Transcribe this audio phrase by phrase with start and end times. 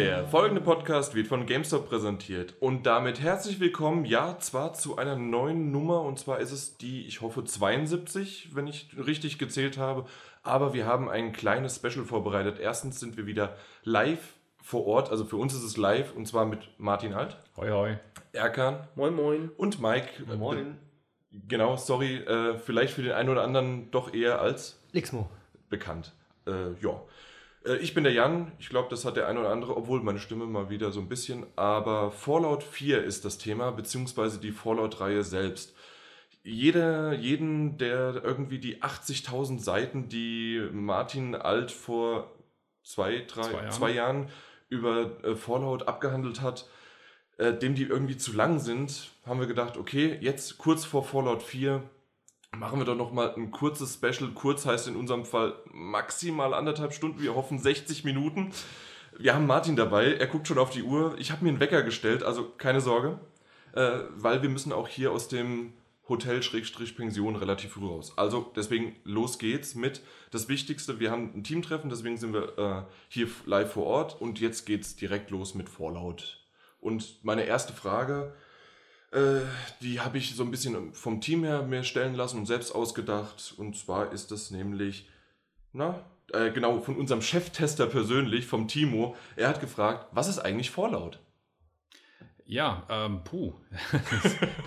[0.00, 5.14] Der folgende Podcast wird von GameStop präsentiert und damit herzlich willkommen, ja, zwar zu einer
[5.14, 10.06] neuen Nummer und zwar ist es die, ich hoffe, 72, wenn ich richtig gezählt habe,
[10.42, 12.58] aber wir haben ein kleines Special vorbereitet.
[12.58, 16.46] Erstens sind wir wieder live vor Ort, also für uns ist es live und zwar
[16.46, 17.36] mit Martin Alt.
[17.58, 17.98] Hoi, hoi.
[18.32, 18.88] Erkan.
[18.94, 19.50] Moin, moin.
[19.58, 20.24] Und Mike.
[20.34, 20.78] Moin.
[21.46, 25.28] Genau, sorry, äh, vielleicht für den einen oder anderen doch eher als Lixmo.
[25.68, 26.14] bekannt.
[26.46, 27.02] Äh, ja.
[27.64, 30.18] Äh, ich bin der Jan, ich glaube, das hat der eine oder andere, obwohl meine
[30.18, 35.24] Stimme mal wieder so ein bisschen, aber Fallout 4 ist das Thema, beziehungsweise die Fallout-Reihe
[35.24, 35.74] selbst.
[36.42, 42.34] Jeder, jeden, der irgendwie die 80.000 Seiten, die Martin Alt vor
[42.82, 43.70] zwei, drei, Zwei Jahren.
[43.70, 44.28] zwei Jahren
[44.68, 46.66] über äh, Fallout abgehandelt hat,
[47.36, 51.42] äh, dem die irgendwie zu lang sind, haben wir gedacht, okay, jetzt kurz vor Fallout
[51.42, 51.82] 4
[52.56, 54.30] machen wir doch noch mal ein kurzes Special.
[54.34, 57.22] Kurz heißt in unserem Fall maximal anderthalb Stunden.
[57.22, 58.52] Wir hoffen 60 Minuten.
[59.18, 60.14] Wir haben Martin dabei.
[60.14, 61.14] Er guckt schon auf die Uhr.
[61.18, 63.18] Ich habe mir einen Wecker gestellt, also keine Sorge,
[63.72, 65.74] äh, weil wir müssen auch hier aus dem
[66.08, 68.12] Hotel-Pension relativ früh raus.
[68.16, 70.98] Also deswegen los geht's mit das Wichtigste.
[70.98, 74.96] Wir haben ein Teamtreffen, deswegen sind wir äh, hier live vor Ort und jetzt geht's
[74.96, 76.44] direkt los mit Fallout.
[76.80, 78.34] Und meine erste Frage,
[79.12, 79.40] äh,
[79.80, 83.54] die habe ich so ein bisschen vom Team her mir stellen lassen und selbst ausgedacht.
[83.56, 85.08] Und zwar ist das nämlich,
[85.72, 89.16] na, äh, genau, von unserem Cheftester persönlich, vom Timo.
[89.36, 91.18] Er hat gefragt, was ist eigentlich Fallout?
[92.50, 93.52] Ja, ähm, puh.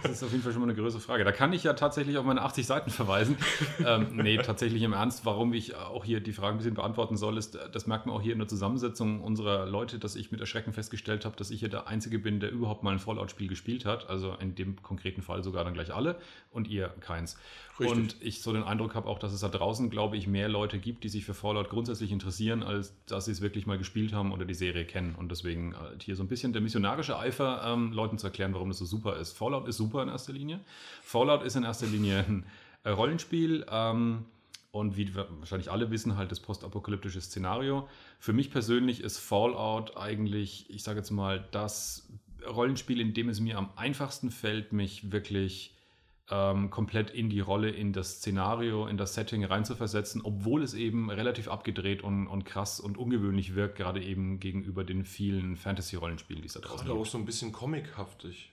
[0.03, 1.25] das ist auf jeden Fall schon mal eine größere Frage.
[1.25, 3.37] Da kann ich ja tatsächlich auf meine 80 Seiten verweisen.
[3.85, 7.37] ähm, nee, tatsächlich im Ernst, warum ich auch hier die Frage ein bisschen beantworten soll,
[7.37, 10.71] ist, das merkt man auch hier in der Zusammensetzung unserer Leute, dass ich mit Erschrecken
[10.71, 14.09] festgestellt habe, dass ich hier der Einzige bin, der überhaupt mal ein Fallout-Spiel gespielt hat.
[14.09, 16.15] Also in dem konkreten Fall sogar dann gleich alle
[16.51, 17.37] und ihr keins.
[17.79, 17.97] Richtig.
[17.97, 20.77] Und ich so den Eindruck habe auch, dass es da draußen, glaube ich, mehr Leute
[20.77, 24.31] gibt, die sich für Fallout grundsätzlich interessieren, als dass sie es wirklich mal gespielt haben
[24.31, 25.15] oder die Serie kennen.
[25.15, 28.69] Und deswegen halt hier so ein bisschen der missionarische Eifer, ähm, Leuten zu erklären, warum
[28.69, 29.37] das so super ist.
[29.37, 30.59] Fallout ist super in erster Linie.
[31.01, 32.45] Fallout ist in erster Linie ein
[32.83, 33.65] äh, Rollenspiel.
[33.69, 34.25] Ähm,
[34.71, 37.87] und wie wahrscheinlich alle wissen, halt das postapokalyptische Szenario.
[38.19, 42.07] Für mich persönlich ist Fallout eigentlich, ich sage jetzt mal, das
[42.47, 45.72] Rollenspiel, in dem es mir am einfachsten fällt, mich wirklich
[46.33, 51.11] ähm, komplett in die Rolle, in das Szenario, in das Setting reinzuversetzen, obwohl es eben
[51.11, 56.47] relativ abgedreht und, und krass und ungewöhnlich wirkt, gerade eben gegenüber den vielen Fantasy-Rollenspielen, die
[56.47, 57.11] es da draußen Gerade auch gibt.
[57.11, 58.51] so ein bisschen comichaftig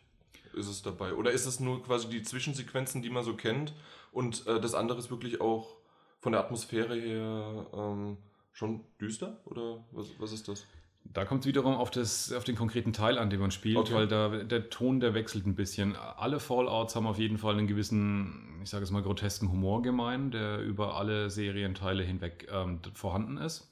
[0.52, 1.14] ist es dabei.
[1.14, 3.72] Oder ist es nur quasi die Zwischensequenzen, die man so kennt
[4.12, 5.76] und äh, das andere ist wirklich auch
[6.18, 8.18] von der Atmosphäre her ähm,
[8.52, 9.40] schon düster?
[9.46, 10.66] Oder was, was ist das?
[11.12, 13.94] Da kommt es wiederum auf, das, auf den konkreten Teil an, den man spielt, Okay.
[13.94, 15.96] weil da, der Ton, der wechselt ein bisschen.
[15.96, 20.30] Alle Fallouts haben auf jeden Fall einen gewissen, ich sage es mal, grotesken Humor gemein,
[20.30, 23.66] der über alle Serienteile hinweg ähm, vorhanden ist.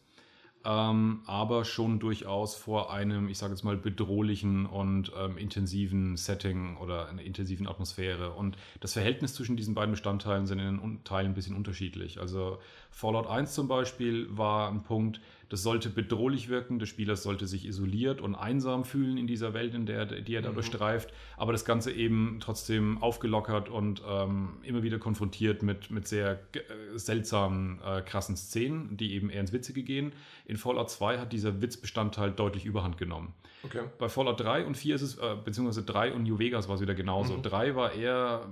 [0.64, 6.76] Ähm, aber schon durchaus vor einem, ich sage jetzt mal, bedrohlichen und ähm, intensiven Setting
[6.78, 8.32] oder einer intensiven Atmosphäre.
[8.32, 12.18] Und das Verhältnis zwischen diesen beiden Bestandteilen sind in den Teilen ein bisschen unterschiedlich.
[12.20, 12.58] Also
[12.90, 17.66] Fallout 1 zum Beispiel war ein Punkt, das sollte bedrohlich wirken, der Spieler sollte sich
[17.66, 20.98] isoliert und einsam fühlen in dieser Welt, in der die er da Mhm.
[21.36, 26.98] aber das Ganze eben trotzdem aufgelockert und ähm, immer wieder konfrontiert mit, mit sehr äh,
[26.98, 30.12] seltsamen, äh, krassen Szenen, die eben eher ins Witzige gehen.
[30.46, 33.32] In Fallout 2 hat dieser Witzbestandteil deutlich überhand genommen.
[33.62, 33.82] Okay.
[33.98, 36.80] Bei Fallout 3 und 4 ist es, äh, beziehungsweise 3 und New Vegas war es
[36.80, 37.36] wieder genauso.
[37.36, 37.42] Mhm.
[37.42, 38.46] 3 war eher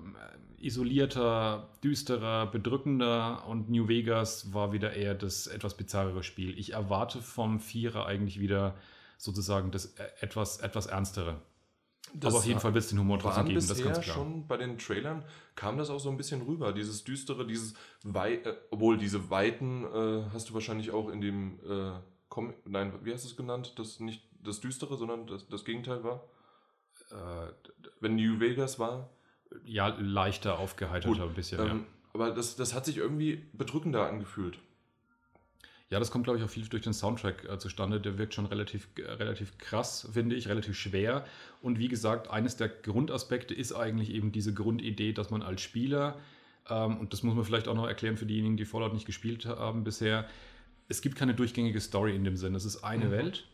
[0.66, 6.58] isolierter, düsterer, bedrückender und New Vegas war wieder eher das etwas bizarrere Spiel.
[6.58, 8.74] Ich erwarte vom Vierer eigentlich wieder
[9.18, 11.40] sozusagen das äh, etwas, etwas ernstere.
[12.14, 14.16] Das Aber auf jeden Fall wird es den Humor trotzdem geben, das ist ganz klar.
[14.16, 15.24] schon bei den Trailern,
[15.56, 19.84] kam das auch so ein bisschen rüber, dieses düstere, dieses wei äh, obwohl diese Weiten
[19.84, 21.92] äh, hast du wahrscheinlich auch in dem äh,
[22.28, 26.02] Com nein, wie hast du es genannt, das nicht das düstere, sondern das, das Gegenteil
[26.04, 26.28] war,
[27.10, 27.52] Äh,
[28.00, 29.10] wenn New Vegas war.
[29.64, 31.60] Ja, leichter, aufgeheiterter Gut, ein bisschen.
[31.60, 31.78] ähm, ja.
[32.14, 34.58] Aber das, das hat sich irgendwie bedrückender angefühlt.
[35.88, 38.00] Ja, das kommt, glaube ich, auch viel durch den Soundtrack äh, zustande.
[38.00, 41.24] Der wirkt schon relativ, äh, relativ krass, finde ich, relativ schwer.
[41.62, 46.18] Und wie gesagt, eines der Grundaspekte ist eigentlich eben diese Grundidee, dass man als Spieler,
[46.68, 49.46] ähm, und das muss man vielleicht auch noch erklären für diejenigen, die Fallout nicht gespielt
[49.46, 50.26] haben bisher,
[50.88, 52.54] es gibt keine durchgängige Story in dem Sinn.
[52.56, 53.10] Es ist eine Mhm.
[53.12, 53.44] Welt.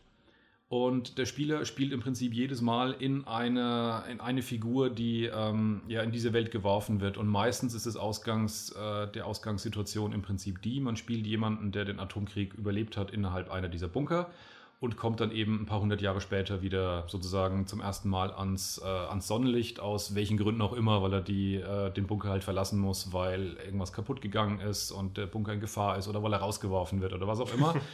[0.73, 5.83] Und der Spieler spielt im Prinzip jedes Mal in eine, in eine Figur, die ähm,
[5.87, 7.15] ja in diese Welt geworfen wird.
[7.15, 11.85] Und meistens ist das Ausgangs, äh, der Ausgangssituation im Prinzip die, man spielt jemanden, der
[11.85, 14.31] den Atomkrieg überlebt hat innerhalb einer dieser Bunker
[14.79, 18.81] und kommt dann eben ein paar hundert Jahre später wieder sozusagen zum ersten Mal ans,
[18.83, 22.43] äh, ans Sonnenlicht, aus welchen Gründen auch immer, weil er die, äh, den Bunker halt
[22.43, 26.33] verlassen muss, weil irgendwas kaputt gegangen ist und der Bunker in Gefahr ist oder weil
[26.33, 27.75] er rausgeworfen wird oder was auch immer.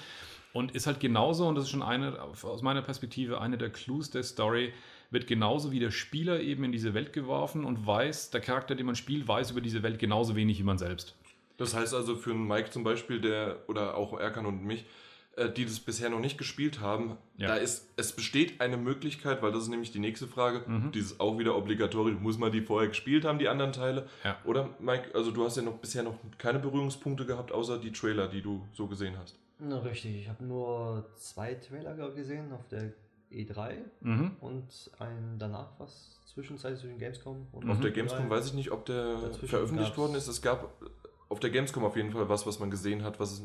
[0.54, 4.10] Und ist halt genauso, und das ist schon eine, aus meiner Perspektive, eine der Clues
[4.10, 4.74] der Story,
[5.12, 8.86] wird genauso wie der Spieler eben in diese Welt geworfen und weiß, der Charakter, den
[8.88, 11.16] man spielt, weiß über diese Welt genauso wenig wie man selbst.
[11.57, 14.86] Das heißt also für einen Mike zum Beispiel, der, oder auch Erkan und mich,
[15.36, 17.50] äh, die das bisher noch nicht gespielt haben, Ja.
[17.50, 20.92] da ist, es besteht eine Möglichkeit, weil das ist nämlich die nächste Frage, Mhm.
[20.94, 24.07] dieses auch wieder obligatorisch, muss man die vorher gespielt haben, die anderen Teile?
[24.24, 24.38] Ja.
[24.46, 28.28] Oder Mike, also du hast ja noch bisher noch keine Berührungspunkte gehabt, außer die Trailer,
[28.28, 29.38] die du so gesehen hast.
[29.59, 32.94] Na, richtig, ich habe nur zwei Trailer gesehen auf der
[33.31, 34.31] E3 Mhm.
[34.39, 37.71] und ein danach was zwischenzeitlich zwischen Gamescom und Mhm.
[37.71, 37.95] Auf der E3.
[37.95, 40.27] Gamescom weiß ich nicht, ob der veröffentlicht gab's- worden ist.
[40.27, 40.73] Es gab
[41.27, 43.41] auf der Gamescom auf jeden Fall was, was man gesehen hat, was es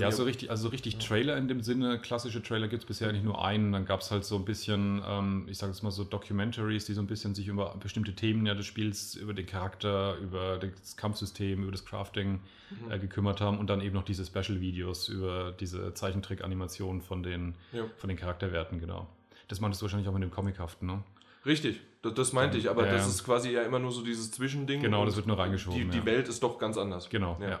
[0.00, 2.86] Ja, nicht, so richtig, also so richtig Trailer in dem Sinne, klassische Trailer gibt es
[2.86, 3.72] bisher eigentlich nur einen.
[3.72, 6.94] Dann gab es halt so ein bisschen, ähm, ich sage es mal so, Documentaries, die
[6.94, 10.96] so ein bisschen sich über bestimmte Themen ja, des Spiels, über den Charakter, über das
[10.96, 12.40] Kampfsystem, über das Crafting
[12.70, 12.90] Mhm.
[12.90, 17.84] äh, gekümmert haben und dann eben noch diese Special-Videos über diese Zeichentrick-Animationen von den, Ja.
[17.98, 19.06] von den Charakterwerten, genau.
[19.48, 21.02] Das meintest du wahrscheinlich auch mit dem Comichaften, ne?
[21.44, 23.08] Richtig, das, das meinte ich, aber Ja, das ja.
[23.08, 24.80] ist quasi ja immer nur so dieses Zwischending.
[24.80, 26.06] Genau, das wird nur reingeschoben, Die, die ja.
[26.06, 27.10] Welt ist doch ganz anders.
[27.10, 27.60] Genau, ja.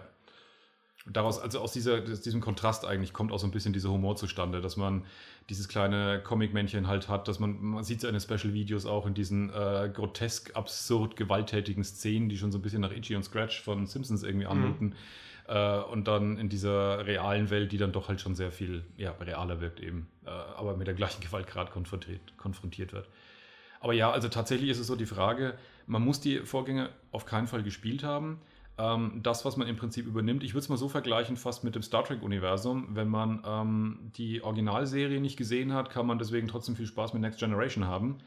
[1.04, 4.14] Daraus, also aus dieser, aus diesem Kontrast eigentlich kommt auch so ein bisschen dieser Humor
[4.14, 5.04] zustande, dass man
[5.48, 9.90] dieses kleine Comic-Männchen halt hat, dass man, man sieht den Special-Videos auch in diesen äh,
[9.92, 14.22] grotesk, absurd, gewalttätigen Szenen, die schon so ein bisschen nach Itchy und Scratch von Simpsons
[14.22, 14.94] irgendwie anmuten.
[15.48, 19.10] Äh, und dann in dieser realen Welt, die dann doch halt schon sehr viel ja,
[19.12, 23.08] realer wirkt eben, äh, aber mit der gleichen Gewaltgrad konfrontiert, konfrontiert wird.
[23.80, 27.48] Aber ja, also tatsächlich ist es so die Frage, man muss die Vorgänge auf keinen
[27.48, 28.40] Fall gespielt haben.
[28.78, 31.74] Ähm, das, was man im Prinzip übernimmt, ich würde es mal so vergleichen fast mit
[31.74, 32.88] dem Star Trek-Universum.
[32.90, 37.22] Wenn man ähm, die Originalserie nicht gesehen hat, kann man deswegen trotzdem viel Spaß mit
[37.22, 38.18] Next Generation haben.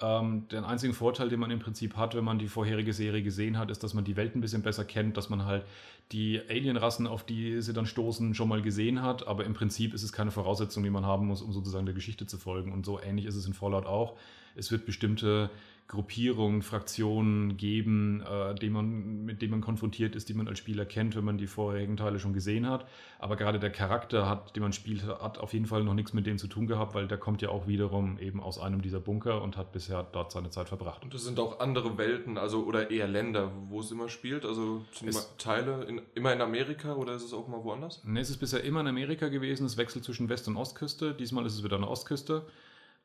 [0.00, 3.58] Ähm, den einzigen Vorteil, den man im Prinzip hat, wenn man die vorherige Serie gesehen
[3.58, 5.64] hat, ist, dass man die Welt ein bisschen besser kennt, dass man halt
[6.10, 9.26] die Alienrassen, auf die sie dann stoßen, schon mal gesehen hat.
[9.28, 12.26] Aber im Prinzip ist es keine Voraussetzung, die man haben muss, um sozusagen der Geschichte
[12.26, 12.72] zu folgen.
[12.72, 14.16] Und so ähnlich ist es in Fallout auch.
[14.56, 15.50] Es wird bestimmte
[15.92, 21.14] Gruppierungen, Fraktionen geben, äh, man, mit denen man konfrontiert ist, die man als Spieler kennt,
[21.16, 22.86] wenn man die vorherigen Teile schon gesehen hat.
[23.18, 26.24] Aber gerade der Charakter, hat, den man spielt, hat auf jeden Fall noch nichts mit
[26.26, 29.42] dem zu tun gehabt, weil der kommt ja auch wiederum eben aus einem dieser Bunker
[29.42, 31.04] und hat bisher dort seine Zeit verbracht.
[31.04, 34.46] Und das sind auch andere Welten, also oder eher Länder, wo es immer spielt.
[34.46, 38.02] Also Es- Teile in, immer in Amerika oder ist es auch mal woanders?
[38.02, 39.66] Ne, es ist bisher immer in Amerika gewesen.
[39.66, 41.12] Es wechselt zwischen West- und Ostküste.
[41.12, 42.46] Diesmal ist es wieder eine Ostküste.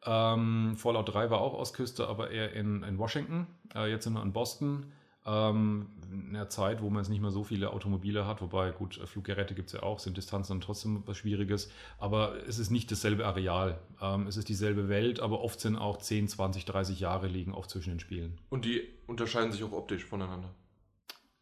[0.07, 3.48] Ähm, Fallout 3 war auch Ostküste, aber eher in, in Washington.
[3.75, 4.86] Äh, jetzt sind wir in Boston.
[5.25, 8.98] Ähm, in einer Zeit, wo man jetzt nicht mehr so viele Automobile hat, wobei, gut,
[8.98, 11.69] äh, Fluggeräte gibt es ja auch, sind Distanzen dann trotzdem was Schwieriges.
[12.00, 13.77] Aber es ist nicht dasselbe Areal.
[14.01, 17.69] Ähm, es ist dieselbe Welt, aber oft sind auch 10, 20, 30 Jahre liegen oft
[17.69, 18.39] zwischen den Spielen.
[18.50, 20.53] Und die unterscheiden sich auch optisch voneinander.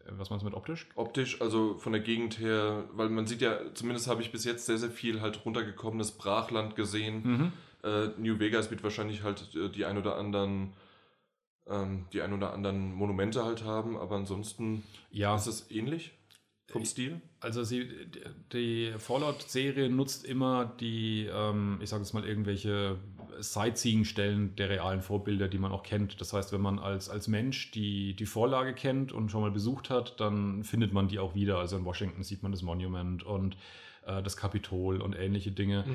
[0.06, 0.88] Äh, Was meinst du mit optisch?
[0.96, 4.66] Optisch, also von der Gegend her, weil man sieht ja, zumindest habe ich bis jetzt
[4.66, 7.22] sehr, sehr viel halt runtergekommenes Brachland gesehen.
[7.24, 7.54] Mhm.
[7.86, 10.74] Äh, New Vegas wird wahrscheinlich halt äh, die ein oder anderen
[11.68, 15.36] ähm, die ein oder anderen Monumente halt haben, aber ansonsten Ja.
[15.36, 16.12] ist es ähnlich
[16.68, 17.22] vom Stil.
[17.40, 17.88] Also sie,
[18.52, 22.98] die Fallout-Serie nutzt immer die, ähm, ich sage jetzt mal, irgendwelche
[23.40, 26.20] Sightseeing-Stellen der realen Vorbilder, die man auch kennt.
[26.22, 29.90] Das heißt, wenn man als, als Mensch die, die Vorlage kennt und schon mal besucht
[29.90, 31.60] hat, dann findet man die auch wieder.
[31.60, 33.58] Also in Washington sieht man das Monument und
[34.06, 35.86] äh, das Kapitol und ähnliche Dinge.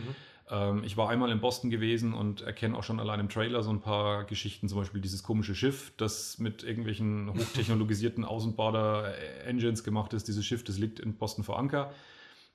[0.51, 3.71] Ähm, ich war einmal in Boston gewesen und erkenne auch schon allein im Trailer so
[3.71, 10.29] ein paar Geschichten, zum Beispiel dieses komische Schiff, das mit irgendwelchen hochtechnologisierten Außenborder-Engines gemacht ist.
[10.29, 11.93] Dieses Schiff, das liegt in Boston vor Anker,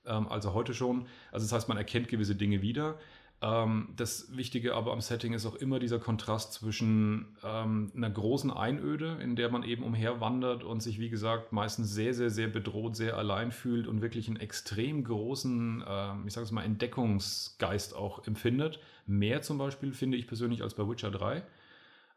[0.05, 1.07] ähm, also heute schon.
[1.31, 2.97] Also das heißt, man erkennt gewisse Dinge wieder.
[3.41, 8.49] Ähm, das Wichtige aber am Setting ist auch immer dieser Kontrast zwischen ähm, einer großen
[8.49, 12.95] Einöde, in der man eben umherwandert und sich, wie gesagt, meistens sehr, sehr, sehr bedroht,
[12.95, 18.25] sehr allein fühlt und wirklich einen extrem großen, ähm, ich sage es mal, Entdeckungsgeist auch
[18.25, 18.79] empfindet.
[19.05, 21.43] Mehr zum Beispiel finde ich persönlich als bei Witcher 3.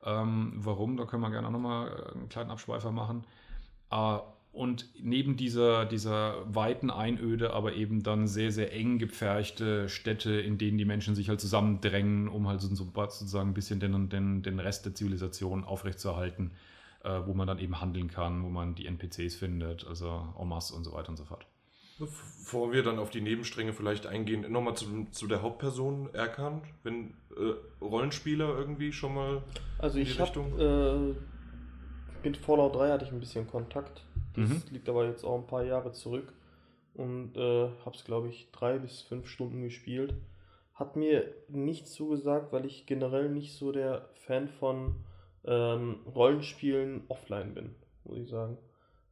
[0.05, 0.97] Ähm, warum?
[0.97, 3.25] Da können wir gerne auch nochmal einen kleinen Abschweifer machen.
[3.91, 4.19] Äh,
[4.59, 10.59] und neben dieser, dieser weiten Einöde, aber eben dann sehr, sehr eng gepferchte Städte, in
[10.59, 14.59] denen die Menschen sich halt zusammendrängen, um halt so, sozusagen ein bisschen den, den, den
[14.59, 16.51] Rest der Zivilisation aufrechtzuerhalten,
[17.05, 20.75] äh, wo man dann eben handeln kann, wo man die NPCs findet, also en masse
[20.75, 21.47] und so weiter und so fort.
[22.01, 27.15] Bevor wir dann auf die Nebenstränge vielleicht eingehen, nochmal zu, zu der Hauptperson Erkan, wenn
[27.37, 29.43] äh, Rollenspieler irgendwie schon mal
[29.79, 34.03] Also in die ich habe äh, mit Fallout 3 hatte ich ein bisschen Kontakt.
[34.41, 34.63] Das Mhm.
[34.73, 36.33] liegt aber jetzt auch ein paar Jahre zurück
[36.95, 40.15] und äh, habe es glaube ich drei bis fünf Stunden gespielt.
[40.75, 44.95] Hat mir nicht zugesagt, weil ich generell nicht so der Fan von
[45.45, 48.59] ähm, Rollenspielen offline bin, muss ich sagen.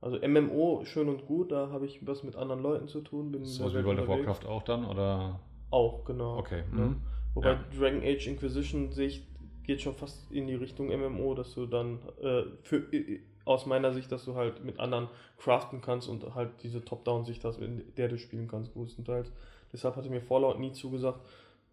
[0.00, 3.33] Also MMO schön und gut, da habe ich was mit anderen Leuten zu tun.
[3.33, 4.09] Bin So wie World of.
[4.09, 5.40] Warcraft auch dann, oder?
[5.71, 6.37] Auch, genau.
[6.38, 6.62] Okay.
[6.73, 6.78] Ja.
[6.85, 6.97] Mhm.
[7.35, 7.64] Wobei Ja.
[7.76, 9.26] Dragon Age Inquisition sehe ich,
[9.64, 12.85] geht schon fast in die Richtung MMO, dass du dann äh, für,
[13.46, 17.58] aus meiner Sicht, dass du halt mit anderen craften kannst und halt diese Top-Down-Sicht hast,
[17.60, 19.32] in der du spielen kannst, größtenteils.
[19.72, 21.20] Deshalb hatte mir Fallout nie zugesagt,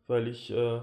[0.07, 0.79] weil ich, äh,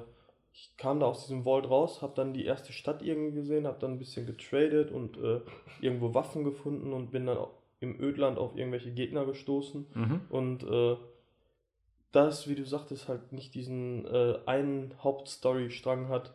[0.52, 3.78] ich kam da aus diesem Vault raus, habe dann die erste Stadt irgendwie gesehen, habe
[3.78, 5.40] dann ein bisschen getradet und äh,
[5.80, 7.38] irgendwo Waffen gefunden und bin dann
[7.78, 9.86] im Ödland auf irgendwelche Gegner gestoßen.
[9.94, 10.20] Mhm.
[10.28, 10.96] Und äh,
[12.12, 16.34] das, wie du sagtest, halt nicht diesen äh, einen Hauptstory-Strang hat,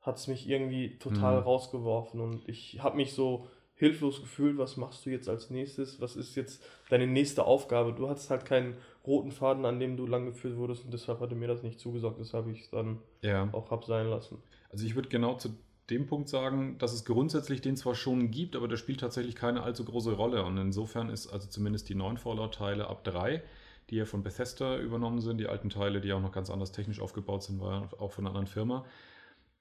[0.00, 1.42] hat es mich irgendwie total Mhm.
[1.42, 2.20] rausgeworfen.
[2.20, 6.00] Und ich habe mich so hilflos gefühlt, was machst du jetzt als nächstes?
[6.00, 7.92] Was ist jetzt deine nächste Aufgabe?
[7.92, 11.34] Du hattest halt keinen roten Faden, an dem du lang geführt wurdest und deshalb hatte
[11.34, 13.48] mir das nicht zugesagt, deshalb ich es dann Ja.
[13.52, 14.38] auch hab sein lassen.
[14.70, 15.50] Also ich würde genau zu
[15.90, 19.62] dem Punkt sagen, dass es grundsätzlich den zwar schon gibt, aber der spielt tatsächlich keine
[19.62, 20.44] allzu große Rolle.
[20.44, 23.42] Und insofern ist also zumindest die neuen Fallout-Teile ab 3,
[23.90, 27.00] die ja von Bethesda übernommen sind, die alten Teile, die auch noch ganz anders technisch
[27.00, 28.84] aufgebaut sind, waren auch von einer anderen Firma,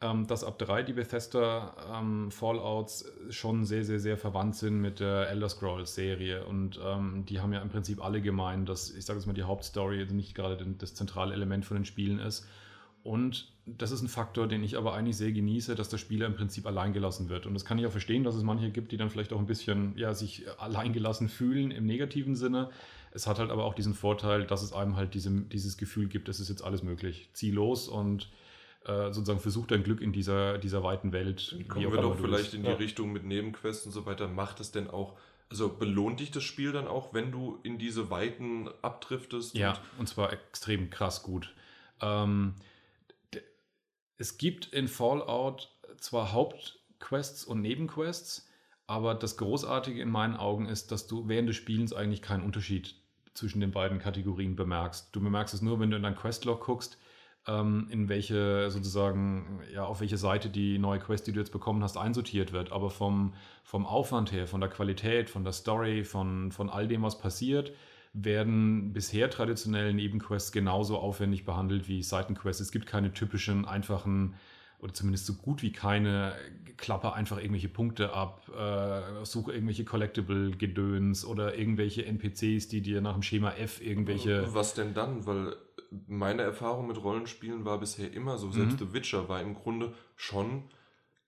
[0.01, 4.99] ähm, dass ab 3 die Bethesda ähm, Fallouts schon sehr, sehr, sehr verwandt sind mit
[4.99, 6.45] der Elder Scrolls-Serie.
[6.45, 9.43] Und ähm, die haben ja im Prinzip alle gemeint, dass, ich sage jetzt mal, die
[9.43, 12.45] Hauptstory nicht gerade das zentrale Element von den Spielen ist.
[13.03, 16.35] Und das ist ein Faktor, den ich aber eigentlich sehr genieße, dass der Spieler im
[16.35, 17.45] Prinzip alleingelassen wird.
[17.45, 19.45] Und das kann ich auch verstehen, dass es manche gibt, die dann vielleicht auch ein
[19.45, 22.71] bisschen ja, sich alleingelassen fühlen im negativen Sinne.
[23.11, 26.29] Es hat halt aber auch diesen Vorteil, dass es einem halt diese, dieses Gefühl gibt,
[26.29, 27.29] es ist jetzt alles möglich.
[27.33, 28.29] Zieh los und
[28.85, 31.57] äh, sozusagen versuch dein Glück in dieser, dieser weiten Welt.
[31.67, 32.75] Kommen wir doch vielleicht in die Ja.
[32.75, 34.27] Richtung mit Nebenquests und so weiter.
[34.27, 35.17] Macht es denn auch,
[35.49, 39.55] also belohnt dich das Spiel dann auch, wenn du in diese Weiten abdriftest?
[39.55, 41.53] Ja, Und und zwar extrem krass gut.
[42.01, 42.55] Ähm,
[44.17, 48.47] es gibt in Fallout zwar Hauptquests und Nebenquests,
[48.87, 52.95] aber das Großartige in meinen Augen ist, dass du während des Spielens eigentlich keinen Unterschied
[53.33, 55.09] zwischen den beiden Kategorien bemerkst.
[55.11, 56.97] Du bemerkst es nur, wenn du in dein Questlog guckst,
[57.47, 61.95] in welche sozusagen, ja, auf welche Seite die neue Quest, die du jetzt bekommen hast,
[61.95, 62.71] einsortiert wird.
[62.71, 63.33] Aber vom,
[63.63, 67.71] vom Aufwand her, von der Qualität, von der Story, von, von all dem, was passiert,
[68.13, 72.61] werden bisher traditionelle Nebenquests genauso aufwendig behandelt wie Seitenquests.
[72.61, 74.35] Es gibt keine typischen, einfachen
[74.79, 76.33] oder zumindest so gut wie keine
[76.77, 83.13] Klappe einfach irgendwelche Punkte ab, äh, suche irgendwelche Collectible-Gedöns oder irgendwelche NPCs, die dir nach
[83.13, 84.53] dem Schema F irgendwelche.
[84.53, 85.25] Was denn dann?
[85.25, 85.55] Weil
[86.07, 88.87] meine Erfahrung mit Rollenspielen war bisher immer so, selbst Mhm.
[88.87, 90.63] The Witcher war im Grunde schon,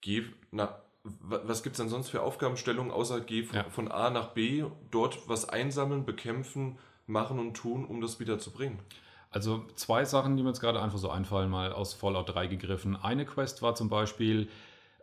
[0.01, 3.63] geh, na, wa- was gibt es denn sonst für Aufgabenstellungen, außer geh von, Ja.
[3.69, 8.51] von A nach B, dort was einsammeln, bekämpfen, machen und tun, um das wieder zu
[8.51, 8.79] bringen?
[9.29, 12.95] Also zwei Sachen, die mir jetzt gerade einfach so einfallen, mal aus Fallout 3 gegriffen.
[12.95, 14.49] Eine Quest war zum Beispiel,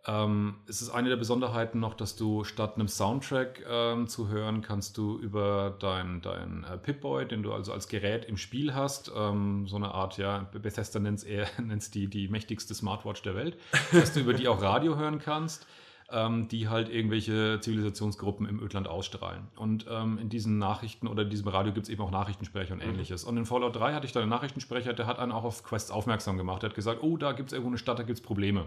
[0.06, 4.60] ähm, es ist eine der Besonderheiten noch, dass du statt einem Soundtrack ähm, zu hören,
[4.60, 9.10] kannst du über dein, dein äh, Pip-Boy, den du also als Gerät im Spiel hast,
[9.16, 13.34] ähm, so eine Art, ja, Bethesda nennt es eher, nennt's die, die mächtigste Smartwatch der
[13.34, 13.56] Welt,
[13.92, 15.66] dass du über die auch Radio hören kannst
[16.10, 19.48] ähm, die halt irgendwelche Zivilisationsgruppen im Ödland ausstrahlen.
[19.56, 22.82] Und ähm, in diesen Nachrichten oder in diesem Radio gibt es eben auch Nachrichtensprecher und
[22.82, 23.24] ähnliches.
[23.24, 25.90] Und in Fallout 3 hatte ich da einen Nachrichtensprecher, der hat einen auch auf Quests
[25.90, 26.62] aufmerksam gemacht.
[26.62, 28.66] Der hat gesagt, oh, da gibt es irgendwo eine Stadt, da gibt es Probleme.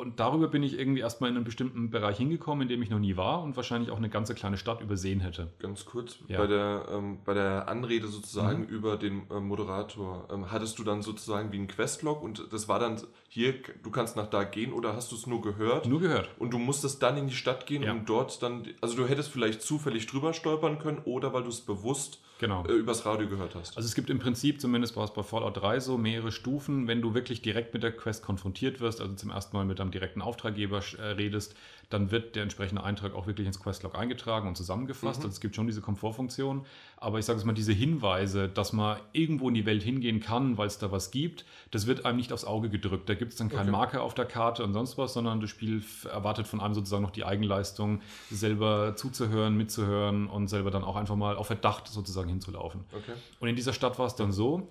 [0.00, 2.98] Und darüber bin ich irgendwie erstmal in einen bestimmten Bereich hingekommen, in dem ich noch
[2.98, 5.52] nie war und wahrscheinlich auch eine ganze kleine Stadt übersehen hätte.
[5.58, 6.38] Ganz kurz, Ja.
[6.38, 8.68] bei, der, ähm, bei der Anrede sozusagen Mhm.
[8.68, 12.78] über den ähm, Moderator, ähm, hattest du dann sozusagen wie ein Questlog und das war
[12.78, 15.86] dann hier, du kannst nach da gehen oder hast du es nur gehört?
[15.86, 16.30] Nur gehört.
[16.38, 17.92] Und du musstest dann in die Stadt gehen, Ja.
[17.92, 21.60] um dort dann, also du hättest vielleicht zufällig drüber stolpern können oder weil du es
[21.60, 22.64] bewusst Genau.
[22.66, 23.76] äh, übers Radio gehört hast.
[23.76, 27.02] Also es gibt im Prinzip, zumindest war es bei Fallout 3 so, mehrere Stufen, wenn
[27.02, 30.22] du wirklich direkt mit der Quest konfrontiert wirst, also zum ersten Mal mit einem direkten
[30.22, 31.54] Auftraggeber äh, redest,
[31.90, 35.20] dann wird der entsprechende Eintrag auch wirklich ins Questlog eingetragen und zusammengefasst.
[35.20, 35.24] Mhm.
[35.26, 36.64] Also es gibt schon diese Komfortfunktion.
[36.96, 40.56] Aber ich sage es mal, diese Hinweise, dass man irgendwo in die Welt hingehen kann,
[40.56, 43.08] weil es da was gibt, das wird einem nicht aufs Auge gedrückt.
[43.08, 43.70] Da gibt es dann keinen Okay.
[43.70, 47.10] Marker auf der Karte und sonst was, sondern das Spiel erwartet von einem sozusagen noch
[47.10, 52.84] die Eigenleistung, selber zuzuhören, mitzuhören und selber dann auch einfach mal auf Verdacht sozusagen hinzulaufen.
[52.92, 53.12] Okay.
[53.40, 54.68] Und in dieser Stadt war es dann so,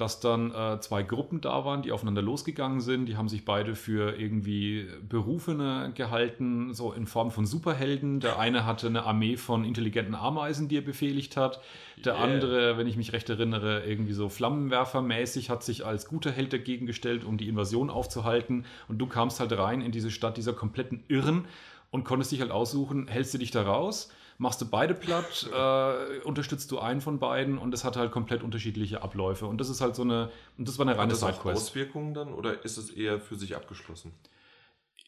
[0.00, 3.06] dass dann äh, zwei Gruppen da waren, die aufeinander losgegangen sind.
[3.06, 8.20] Die haben sich beide für irgendwie Berufene gehalten, so in Form von Superhelden.
[8.20, 11.60] Der eine hatte eine Armee von intelligenten Ameisen, die er befehligt hat.
[12.04, 12.24] Der Yeah.
[12.24, 16.86] andere, wenn ich mich recht erinnere, irgendwie so Flammenwerfermäßig hat sich als guter Held dagegen
[16.86, 18.64] gestellt, um die Invasion aufzuhalten.
[18.88, 21.44] Und du kamst halt rein in diese Stadt dieser kompletten Irren
[21.90, 24.10] und konntest dich halt aussuchen, hältst du dich da raus?
[24.40, 28.42] Machst du beide platt, äh, unterstützt du einen von beiden und es hat halt komplett
[28.42, 29.46] unterschiedliche Abläufe.
[29.46, 31.56] Und das ist halt so eine, und das war eine Hat reine das auch Sidequest.
[31.68, 34.12] Auswirkungen dann oder ist es eher für sich abgeschlossen?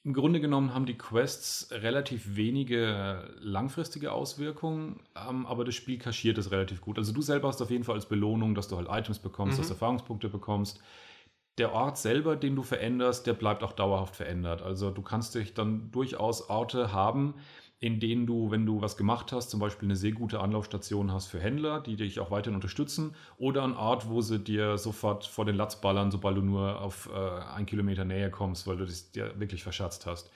[0.05, 6.37] Im Grunde genommen haben die Quests relativ wenige langfristige Auswirkungen, ähm, aber das Spiel kaschiert
[6.37, 6.99] es relativ gut.
[6.99, 9.61] Also du selber hast auf jeden Fall als Belohnung, dass du halt Items bekommst, Mhm.
[9.63, 10.81] dass du Erfahrungspunkte bekommst.
[11.57, 14.61] Der Ort selber, den du veränderst, der bleibt auch dauerhaft verändert.
[14.61, 17.35] Also du kannst dich dann durchaus Orte haben,
[17.83, 21.27] in denen du, wenn du was gemacht hast, zum Beispiel eine sehr gute Anlaufstation hast
[21.27, 25.45] für Händler, die dich auch weiterhin unterstützen, oder ein Ort, wo sie dir sofort vor
[25.45, 27.19] den Latz ballern, sobald du nur auf äh,
[27.55, 30.31] einen Kilometer Nähe kommst, weil du das dir wirklich verschatzt hast.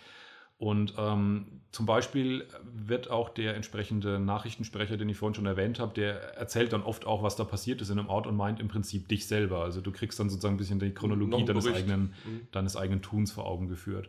[0.59, 5.95] Und ähm, zum Beispiel wird auch der entsprechende Nachrichtensprecher, den ich vorhin schon erwähnt habe,
[5.95, 8.67] der erzählt dann oft auch, was da passiert ist in einem Ort und meint im
[8.67, 9.62] Prinzip dich selber.
[9.62, 12.49] Also du kriegst dann sozusagen ein bisschen die Chronologie deines eigenen, Mhm.
[12.50, 14.09] deines eigenen Tuns vor Augen geführt.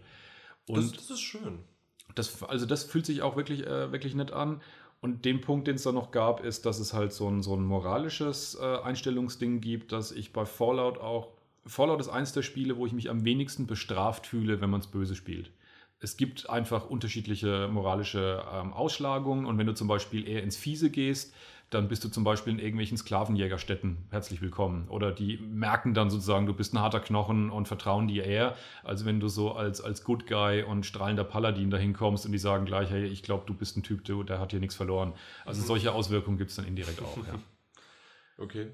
[0.65, 1.60] Und Das, das ist schön.
[2.16, 4.62] Das, also das fühlt sich auch wirklich, äh, wirklich nett an.
[5.00, 7.56] Und den Punkt, den es da noch gab, ist, dass es halt so ein, so
[7.56, 11.30] ein moralisches äh, Einstellungsding gibt, dass ich bei Fallout auch.
[11.66, 14.88] Fallout ist eins der Spiele, wo ich mich am wenigsten bestraft fühle, wenn man es
[14.88, 15.52] böse spielt.
[16.00, 20.90] Es gibt einfach unterschiedliche moralische ähm, Ausschlagungen und wenn du zum Beispiel eher ins Fiese
[20.90, 21.34] gehst,
[21.69, 24.88] dann bist du zum Beispiel in irgendwelchen Sklavenjägerstätten herzlich willkommen.
[24.88, 29.05] Oder die merken dann sozusagen, du bist ein harter Knochen und vertrauen dir eher, als
[29.05, 32.65] wenn du so als, als Good Guy und strahlender Paladin dahin kommst und die sagen
[32.65, 35.13] gleich, hey, ich glaube, du bist ein Typ, der, der hat hier nichts verloren.
[35.45, 37.39] Also solche Auswirkungen gibt es dann indirekt auch, ja.
[38.39, 38.67] Okay.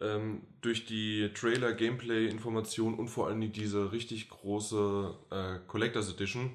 [0.00, 6.50] Ähm, durch die Trailer, Gameplay-Information und vor allem diese richtig große äh, Collectors Edition,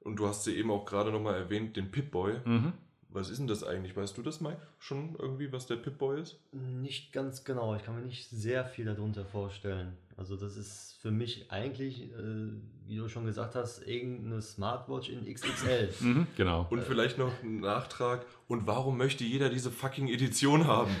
[0.00, 2.40] und du hast sie eben auch gerade nochmal erwähnt, den Pip-Boy.
[2.44, 2.72] Mhm.
[3.12, 3.96] Was ist denn das eigentlich?
[3.96, 4.60] Weißt du das, Mike?
[4.78, 6.38] Schon irgendwie, was der Pip-Boy ist?
[6.52, 7.74] Nicht ganz genau.
[7.74, 9.96] Ich kann mir nicht sehr viel darunter vorstellen.
[10.16, 12.52] Also das ist für mich eigentlich, äh,
[12.86, 15.88] wie du schon gesagt hast, irgendeine Smartwatch in XXL.
[16.00, 16.66] Mhm, genau.
[16.70, 18.24] Und vielleicht noch ein Nachtrag.
[18.46, 20.90] Und warum möchte jeder diese fucking Edition haben?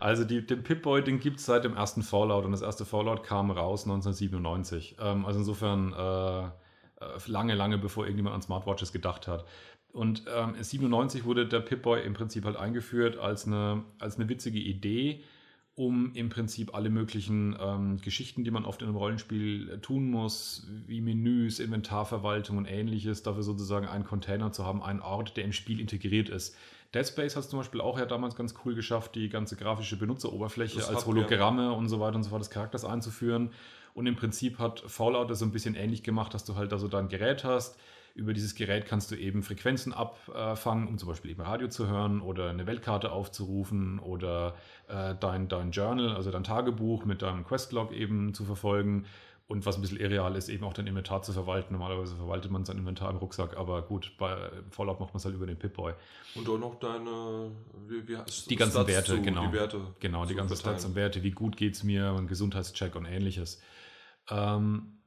[0.00, 3.24] Also die, den Pip-Boy, den gibt es seit dem ersten Fallout und das erste Fallout
[3.24, 4.96] kam raus 1997.
[5.00, 6.50] Ähm, also insofern äh,
[7.00, 9.44] äh, lange, lange bevor irgendjemand an Smartwatches gedacht hat.
[9.92, 14.58] Und ähm, 97 wurde der Pip-Boy im Prinzip halt eingeführt als eine, als eine witzige
[14.58, 15.22] Idee,
[15.74, 20.10] um im Prinzip alle möglichen ähm, Geschichten, die man oft in einem Rollenspiel äh, tun
[20.10, 25.44] muss, wie Menüs, Inventarverwaltung und ähnliches, dafür sozusagen einen Container zu haben, einen Ort, der
[25.44, 26.56] im Spiel integriert ist.
[26.94, 29.96] Dead Space hat es zum Beispiel auch ja damals ganz cool geschafft, die ganze grafische
[29.96, 33.50] Benutzeroberfläche Das als Hologramme und so weiter und so fort des Charakters einzuführen.
[33.94, 36.88] Und im Prinzip hat Fallout das so ein bisschen ähnlich gemacht, dass du halt also
[36.88, 37.78] dein Gerät hast.
[38.14, 42.20] Über dieses Gerät kannst du eben Frequenzen abfangen, um zum Beispiel eben Radio zu hören
[42.20, 44.54] oder eine Weltkarte aufzurufen oder
[44.88, 49.06] äh, dein, dein Journal, also dein Tagebuch mit deinem Questlog eben zu verfolgen.
[49.48, 51.72] Und was ein bisschen irreal ist, eben auch dein Inventar zu verwalten.
[51.72, 54.36] Normalerweise verwaltet man sein Inventar im Rucksack, aber gut, bei
[54.70, 55.94] Fallout macht man es halt über den Pip-Boy.
[56.34, 57.50] Und auch noch deine.
[57.86, 59.46] Wie, wie heißt Die ganzen Stats Werte, zu, genau.
[59.46, 59.80] Die Werte.
[60.00, 60.54] Genau, die ganzen.
[60.54, 63.62] Stats und Werte, wie gut geht es mir, ein Gesundheitscheck und ähnliches.
[64.28, 64.97] Ähm,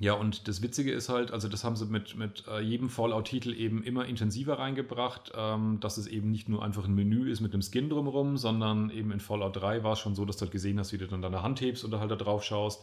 [0.00, 3.52] ja, und das Witzige ist halt, also das haben sie mit, mit äh, jedem Fallout-Titel
[3.52, 7.52] eben immer intensiver reingebracht, ähm, dass es eben nicht nur einfach ein Menü ist mit
[7.52, 10.52] einem Skin drumherum, sondern eben in Fallout 3 war es schon so, dass du halt
[10.52, 12.82] gesehen hast, wie du dann deine Hand hebst oder halt da drauf schaust.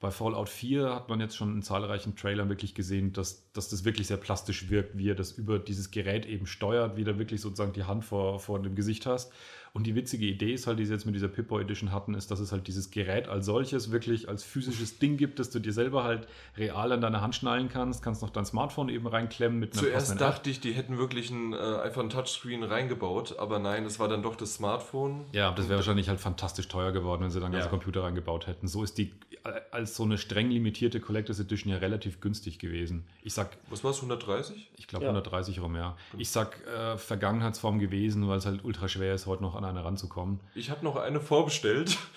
[0.00, 3.84] Bei Fallout 4 hat man jetzt schon in zahlreichen Trailern wirklich gesehen, dass, dass das
[3.84, 7.42] wirklich sehr plastisch wirkt, wie er das über dieses Gerät eben steuert, wie du wirklich
[7.42, 9.30] sozusagen die Hand vor, vor dem Gesicht hast.
[9.76, 12.30] Und die witzige Idee ist halt, die sie jetzt mit dieser Pip-Boy Edition hatten, ist,
[12.30, 15.72] dass es halt dieses Gerät als solches wirklich als physisches Ding gibt, das du dir
[15.72, 18.00] selber halt real an deine Hand schnallen kannst.
[18.00, 21.54] Kannst noch dein Smartphone eben reinklemmen mit einer Zuerst dachte ich, die hätten wirklich ein,
[21.54, 25.24] äh, einfach ein Touchscreen reingebaut, aber nein, es war dann doch das Smartphone.
[25.32, 27.70] Ja, das wäre wahrscheinlich halt fantastisch teuer geworden, wenn sie dann ganze Ja.
[27.70, 28.68] Computer reingebaut hätten.
[28.68, 33.04] So ist die äh, als so eine streng limitierte Collectors Edition ja relativ günstig gewesen.
[33.24, 34.70] Ich sag, Was war es, 130?
[34.76, 35.10] ich glaube Ja.
[35.10, 35.96] 130 rum, ja.
[36.16, 39.84] Ich sag äh, Vergangenheitsform gewesen, weil es halt ultra schwer ist, heute noch an eine
[39.84, 40.40] ranzukommen.
[40.54, 41.96] Ich habe noch eine vorbestellt.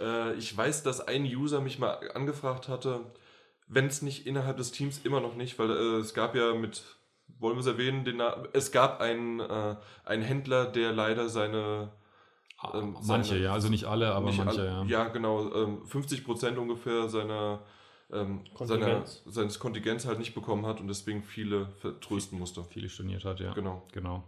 [0.00, 3.00] Äh, ich weiß, dass ein User mich mal angefragt hatte,
[3.68, 6.82] wenn es nicht innerhalb des Teams immer noch nicht, weil äh, es gab ja mit,
[7.38, 11.92] wollen wir es erwähnen, den, Na- es gab einen, äh, einen Händler, der leider seine
[12.72, 15.04] Ähm, manche, seine- ja, also nicht alle, aber nicht manche, all- ja.
[15.04, 17.60] ja, genau, ähm, 50 Prozent ungefähr seiner,
[18.10, 22.64] ähm, seiner, seines Kontingents halt nicht bekommen hat und deswegen viele vertrösten musste.
[22.64, 23.52] Viele storniert hat, ja.
[23.52, 23.82] Genau.
[23.92, 24.24] Genau.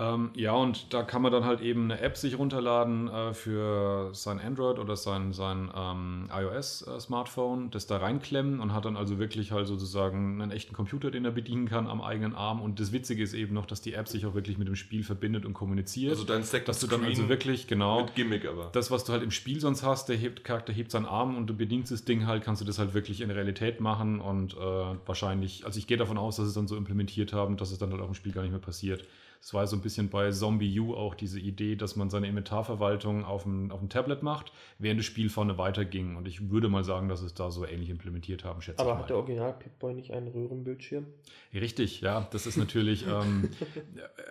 [0.00, 4.10] Ähm, ja, und da kann man dann halt eben eine App sich runterladen äh, für
[4.14, 9.50] sein Android oder sein, sein ähm, iOS-Smartphone, das da reinklemmen und hat dann also wirklich
[9.50, 12.60] halt sozusagen einen echten Computer, den er bedienen kann am eigenen Arm.
[12.60, 15.02] Und das Witzige ist eben noch, dass die App sich auch wirklich mit dem Spiel
[15.02, 16.12] verbindet und kommuniziert.
[16.12, 18.70] Also dein Second dass du dann also wirklich, genau, mit Gimmick aber.
[18.72, 21.48] das, was du halt im Spiel sonst hast, der hebt, Charakter hebt seinen Arm und
[21.48, 24.58] du bedienst das Ding halt, kannst du das halt wirklich in Realität machen und äh,
[24.58, 27.78] wahrscheinlich, also ich gehe davon aus, dass sie es dann so implementiert haben, dass es
[27.78, 29.04] dann halt auch im Spiel gar nicht mehr passiert.
[29.40, 33.24] Das war so ein bisschen bei Zombie U auch diese Idee, dass man seine Inventarverwaltung
[33.24, 36.16] auf dem, auf dem Tablet macht, während das Spiel vorne weiterging.
[36.16, 38.94] Und ich würde mal sagen, dass es da so ähnlich implementiert haben, schätze Aber ich
[38.96, 39.02] mal.
[39.02, 41.06] hat der Original Pip-Boy nicht einen Röhrenbildschirm?
[41.54, 43.48] Richtig, ja, das ist natürlich, ähm,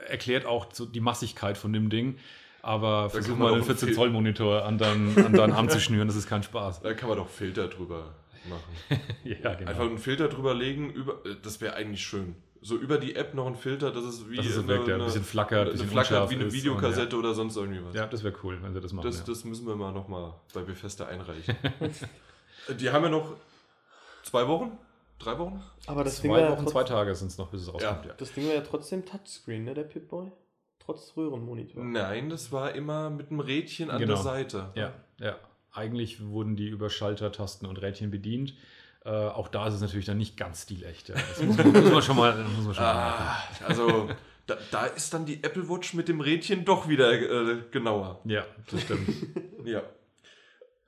[0.08, 2.17] erklärt auch so die Massigkeit von dem Ding.
[2.62, 5.80] Aber versuch mal einen einen 14 Fil- Zoll Monitor an deinen, an deinen Arm zu
[5.80, 6.82] schnüren, das ist kein Spaß.
[6.82, 8.13] Da kann man doch Filter drüber
[8.50, 9.00] machen.
[9.24, 9.70] Ja, genau.
[9.72, 12.36] Einfach einen Filter drüber legen, über, das wäre eigentlich schön.
[12.62, 14.88] So über die App noch ein Filter, das ist wie Dass es so eine, wirkt,
[14.88, 17.93] ja, ein bisschen flackert, eine bisschen flackert wie eine ist Videokassette oder sonst irgendwie was.
[17.96, 19.06] Ja, das wäre cool, wenn sie das machen.
[19.06, 19.24] Das, ja.
[19.26, 21.56] das müssen wir mal nochmal bei Bethesda einreichen.
[22.80, 23.36] die haben ja noch
[24.24, 24.78] zwei Wochen?
[25.20, 25.63] Drei Wochen?
[25.88, 27.74] Aber das Ding zwei war ja Wochen, trotz- zwei Tage sind es noch, bis es
[27.74, 28.06] rauskommt.
[28.06, 28.13] Ja.
[28.13, 30.32] Das Ding war ja trotzdem Touchscreen, ne, der Pip-Boy?
[30.80, 31.84] Trotz Röhrenmonitor.
[31.84, 34.13] Nein, das war immer mit einem Rädchen an Genau.
[34.13, 34.70] der Seite.
[34.76, 35.36] Ja, ja.
[35.74, 38.54] Eigentlich wurden die über Schaltertasten und Rädchen bedient.
[39.08, 41.08] Äh, auch da ist es natürlich dann nicht ganz stilecht.
[41.08, 41.15] Ja.
[41.15, 42.93] Das muss man, muss man schon mal, muss man schon mal.
[42.93, 44.10] Ah, also
[44.48, 48.20] da, da ist dann die Apple Watch mit dem Rädchen doch wieder äh, genauer.
[48.26, 49.08] Ja, das stimmt.
[49.65, 49.84] Ja.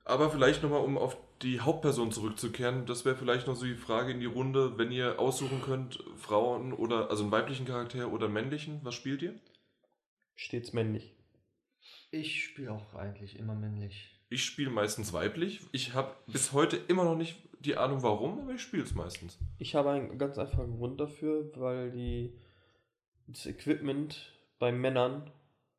[0.06, 4.12] Aber vielleicht nochmal, um auf die Hauptperson zurückzukehren, das wäre vielleicht noch so die Frage
[4.12, 8.32] in die Runde, wenn ihr aussuchen könnt, Frauen oder, also einen weiblichen Charakter oder einen
[8.32, 9.34] männlichen, was spielt ihr?
[10.34, 11.14] Stets männlich.
[12.10, 14.18] Ich spiele auch eigentlich immer männlich.
[14.30, 15.60] Ich spiele meistens weiblich.
[15.72, 19.38] Ich habe bis heute immer noch nicht die Ahnung warum, aber ich spiele es meistens.
[19.58, 22.32] Ich habe einen ganz einfachen Grund dafür, weil die,
[23.26, 25.30] das Equipment bei Männern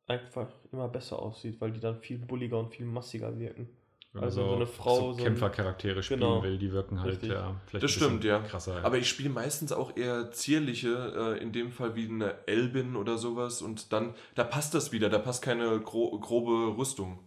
[0.06, 3.68] einfach immer besser aussieht, weil die dann viel bulliger und viel massiger wirken.
[4.14, 6.42] Wenn Also man so eine Frau, so so ein- Kämpfercharaktere spielen Genau.
[6.42, 7.30] will, die wirken halt Richtig.
[7.30, 8.40] ja, vielleicht Das stimmt, ja.
[8.40, 8.84] krasser.
[8.84, 13.16] Aber ich spiele meistens auch eher zierliche, äh, in dem Fall wie eine Elbin oder
[13.16, 13.62] sowas.
[13.62, 17.20] Und dann, da passt das wieder, da passt keine gro grobe Rüstung.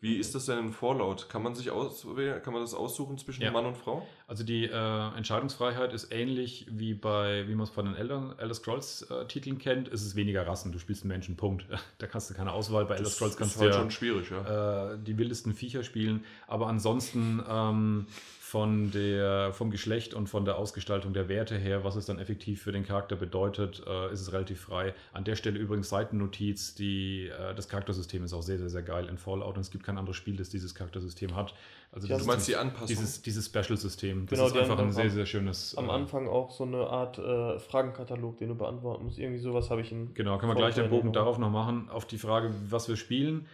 [0.00, 1.28] Wie ist das denn in Fallout?
[1.28, 2.06] Kann man sich aus,
[2.42, 3.50] kann man das aussuchen zwischen Ja.
[3.50, 4.06] Mann und Frau?
[4.26, 8.54] Also die äh, Entscheidungsfreiheit ist ähnlich wie bei, wie man es von den Elder, Elder
[8.54, 10.70] Scrolls äh, Titeln kennt, ist es weniger Rassen.
[10.70, 11.66] Du spielst einen Menschen, Punkt.
[11.98, 12.84] Da kannst du keine Auswahl.
[12.84, 14.92] Bei Elder Scrolls kannst ist du halt ja schon schwierig, ja.
[14.92, 16.24] äh, die wildesten Viecher spielen.
[16.46, 18.06] Aber ansonsten ähm,
[18.46, 22.62] von der, vom Geschlecht und von der Ausgestaltung der Werte her, was es dann effektiv
[22.62, 24.94] für den Charakter bedeutet, äh, ist es relativ frei.
[25.12, 29.08] An der Stelle übrigens Seitennotiz, die, äh, das Charaktersystem ist auch sehr, sehr, sehr geil
[29.08, 31.54] in Fallout und es gibt kein anderes Spiel, das dieses Charaktersystem hat.
[31.90, 32.86] Also Ja, du meinst die Anpassung?
[32.86, 34.26] dieses, dieses Special-System.
[34.26, 35.76] Das Genau, ist einfach ein sehr, sehr schönes.
[35.76, 39.18] Am äh, Anfang auch so eine Art äh, Fragenkatalog, den du beantworten musst.
[39.18, 40.14] Irgendwie sowas habe ich in.
[40.14, 43.48] Genau, können wir gleich den Bogen darauf noch machen, auf die Frage, was wir spielen.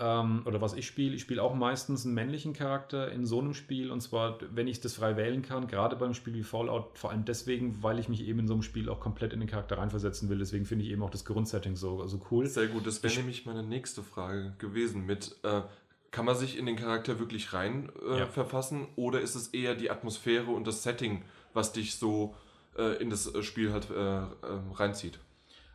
[0.00, 1.14] Ähm, oder was ich spiele.
[1.16, 3.90] Ich spiele auch meistens einen männlichen Charakter in so einem Spiel.
[3.90, 7.24] Und zwar, wenn ich das frei wählen kann, gerade beim Spiel wie Fallout, vor allem
[7.24, 10.28] deswegen, weil ich mich eben in so einem Spiel auch komplett in den Charakter reinversetzen
[10.28, 10.38] will.
[10.38, 12.46] Deswegen finde ich eben auch das Grundsetting so, so cool.
[12.46, 15.62] Sehr gut, das wäre Ich- nämlich meine nächste Frage gewesen mit, äh,
[16.10, 18.26] kann man sich in den Charakter wirklich rein äh, Ja.
[18.26, 21.22] verfassen oder ist es eher die Atmosphäre und das Setting,
[21.54, 22.34] was dich so
[22.78, 25.18] äh, in das Spiel halt äh, ähm, reinzieht?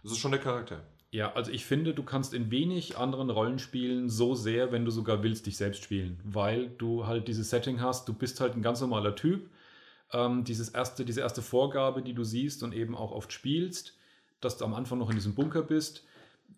[0.02, 0.82] Das ist schon der Charakter.
[1.14, 5.22] Ja, also ich finde, du kannst in wenig anderen Rollenspielen so sehr, wenn du sogar
[5.22, 8.82] willst, dich selbst spielen, weil du halt dieses Setting hast, du bist halt ein ganz
[8.82, 9.48] normaler Typ.
[10.12, 13.96] Ähm, dieses erste, diese erste Vorgabe, die du siehst und eben auch oft spielst,
[14.42, 16.04] dass du am Anfang noch in diesem Bunker bist,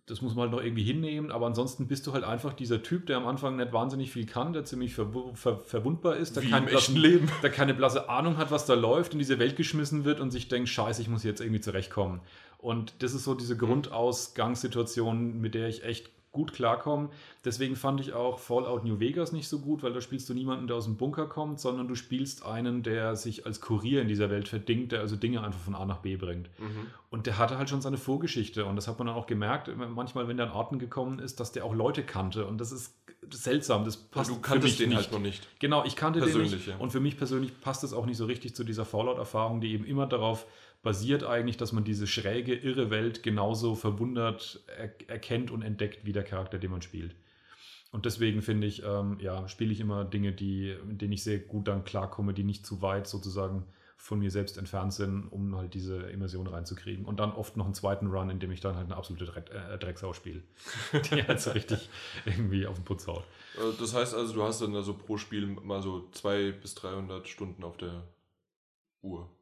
[0.06, 3.08] das muss man halt noch irgendwie hinnehmen, aber ansonsten bist du halt einfach dieser Typ,
[3.08, 6.66] der am Anfang nicht wahnsinnig viel kann, der ziemlich verwu- ver verwundbar ist, der, echten
[6.66, 7.30] blassen- Leben.
[7.44, 10.48] der keine blasse Ahnung hat, was da läuft, in diese Welt geschmissen wird und sich
[10.48, 12.22] denkt, scheiße, ich muss jetzt irgendwie zurechtkommen.
[12.58, 17.10] Und das ist so diese Grundausgangssituation, mit der ich echt gut klarkomme.
[17.46, 20.68] Deswegen fand ich auch Fallout New Vegas nicht so gut, weil da spielst du niemanden,
[20.68, 24.30] der aus dem Bunker kommt, sondern du spielst einen, der sich als Kurier in dieser
[24.30, 26.50] Welt verdingt, der also Dinge einfach von A nach B bringt.
[26.60, 26.88] Mhm.
[27.10, 30.28] Und der hatte halt schon seine Vorgeschichte und das hat man dann auch gemerkt, manchmal,
[30.28, 32.94] wenn der an Orten gekommen ist, dass der auch Leute kannte und das ist
[33.32, 34.98] seltsam, das passt du für kanntest mich den nicht.
[34.98, 35.48] halt noch nicht.
[35.60, 36.68] Genau, ich kannte den Persönlich, nicht.
[36.68, 36.76] ja.
[36.78, 39.86] Und für mich persönlich passt es auch nicht so richtig zu dieser Fallout-Erfahrung, die eben
[39.86, 40.46] immer darauf
[40.86, 46.14] basiert eigentlich, dass man diese schräge, irre Welt genauso verwundert er erkennt und entdeckt wie
[46.14, 47.16] der Charakter, den man spielt.
[47.92, 51.40] Und deswegen finde ich, ähm, ja, spiele ich immer Dinge, die, mit denen ich sehr
[51.40, 53.66] gut dann klarkomme, die nicht zu weit sozusagen
[53.98, 57.06] von mir selbst entfernt sind, um halt diese Immersion reinzukriegen.
[57.06, 59.50] Und dann oft noch einen zweiten Run, in dem ich dann halt eine absolute Dreck,
[59.50, 60.44] äh, Drecksau spiele,
[60.94, 61.90] die halt so richtig
[62.26, 63.24] irgendwie auf den Putz haut.
[63.56, 67.28] Äh, Das heißt also, du hast dann also pro Spiel mal so 200 bis 300
[67.28, 68.04] Stunden auf der
[69.02, 69.35] Uhr.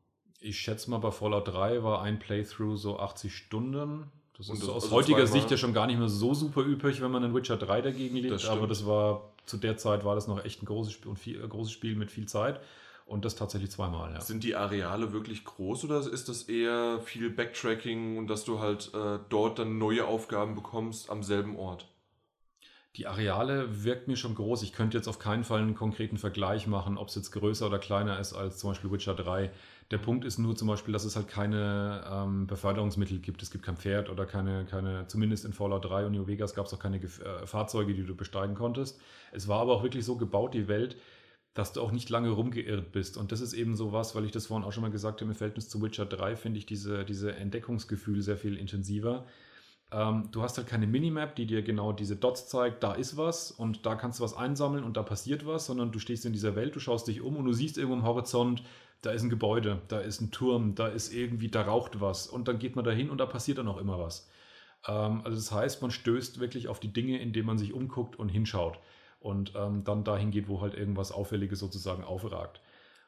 [0.45, 4.11] Ich schätze mal, bei Fallout 3 war ein Playthrough so 80 Stunden.
[4.37, 5.25] Das Und ist das- aus also heutiger?
[5.25, 8.17] Sicht ja schon gar nicht mehr so super üppig, wenn man in Witcher 3 dagegen
[8.17, 8.31] liegt.
[8.31, 11.17] Das aber das war zu der Zeit war das noch echt ein großes Spiel, und
[11.17, 12.59] viel, äh, großes Spiel mit viel Zeit.
[13.05, 14.21] Und das tatsächlich zweimal, ja.
[14.21, 18.91] Sind die Areale wirklich groß oder ist das eher viel Backtracking und dass du halt
[18.93, 21.87] äh, dort dann neue Aufgaben bekommst am selben Ort?
[22.95, 24.61] Die Areale wirkt mir schon groß.
[24.61, 27.79] Ich könnte jetzt auf keinen Fall einen konkreten Vergleich machen, ob es jetzt größer oder
[27.79, 29.51] kleiner ist als zum Beispiel Witcher 3.
[29.89, 33.41] Der Punkt ist nur zum Beispiel, dass es halt keine ähm, Beförderungsmittel gibt.
[33.41, 36.67] Es gibt kein Pferd oder keine, keine zumindest in Fallout 3 und New Vegas gab
[36.67, 39.01] es auch keine äh, Fahrzeuge, die du besteigen konntest.
[39.31, 40.95] Es war aber auch wirklich so gebaut, die Welt,
[41.55, 43.17] dass du auch nicht lange rumgeirrt bist.
[43.17, 45.31] Und das ist eben so was, weil ich das vorhin auch schon mal gesagt habe,
[45.31, 49.25] im Verhältnis zu Witcher 3 finde ich diese, diese Entdeckungsgefühl sehr viel intensiver.
[49.93, 53.51] Ähm, du hast halt keine Minimap, die dir genau diese Dots zeigt, da ist was
[53.51, 56.55] und da kannst du was einsammeln und da passiert was, sondern du stehst in dieser
[56.55, 58.63] Welt, du schaust dich um und du siehst irgendwo am Horizont,
[59.01, 62.47] da ist ein Gebäude, da ist ein Turm, da ist irgendwie, da raucht was und
[62.47, 64.27] dann geht man da hin und da passiert dann auch immer was.
[64.87, 68.29] Ähm, also das heißt, man stößt wirklich auf die Dinge, indem man sich umguckt und
[68.29, 68.79] hinschaut
[69.19, 72.61] und ähm, dann dahin geht, wo halt irgendwas Auffälliges sozusagen aufragt.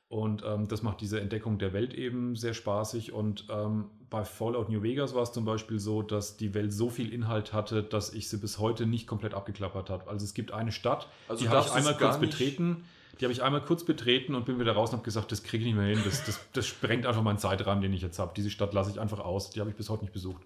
[0.08, 3.12] Und ähm, das macht diese Entdeckung der Welt eben sehr spaßig.
[3.12, 6.90] Und ähm, bei Fallout New Vegas war es zum Beispiel so, dass die Welt so
[6.90, 10.08] viel Inhalt hatte, dass ich sie bis heute nicht komplett abgeklappert habe.
[10.08, 12.86] Also es gibt eine Stadt, also die habe ich einmal kurz betreten.
[13.20, 15.64] Die habe ich einmal kurz betreten und bin wieder raus und habe gesagt, das kriege
[15.64, 16.02] ich nicht mehr hin.
[16.04, 18.34] Das, das, das sprengt einfach meinen Zeitrahmen, den ich jetzt habe.
[18.36, 19.52] Diese Stadt lasse ich einfach aus.
[19.52, 20.44] Die habe ich bis heute nicht besucht.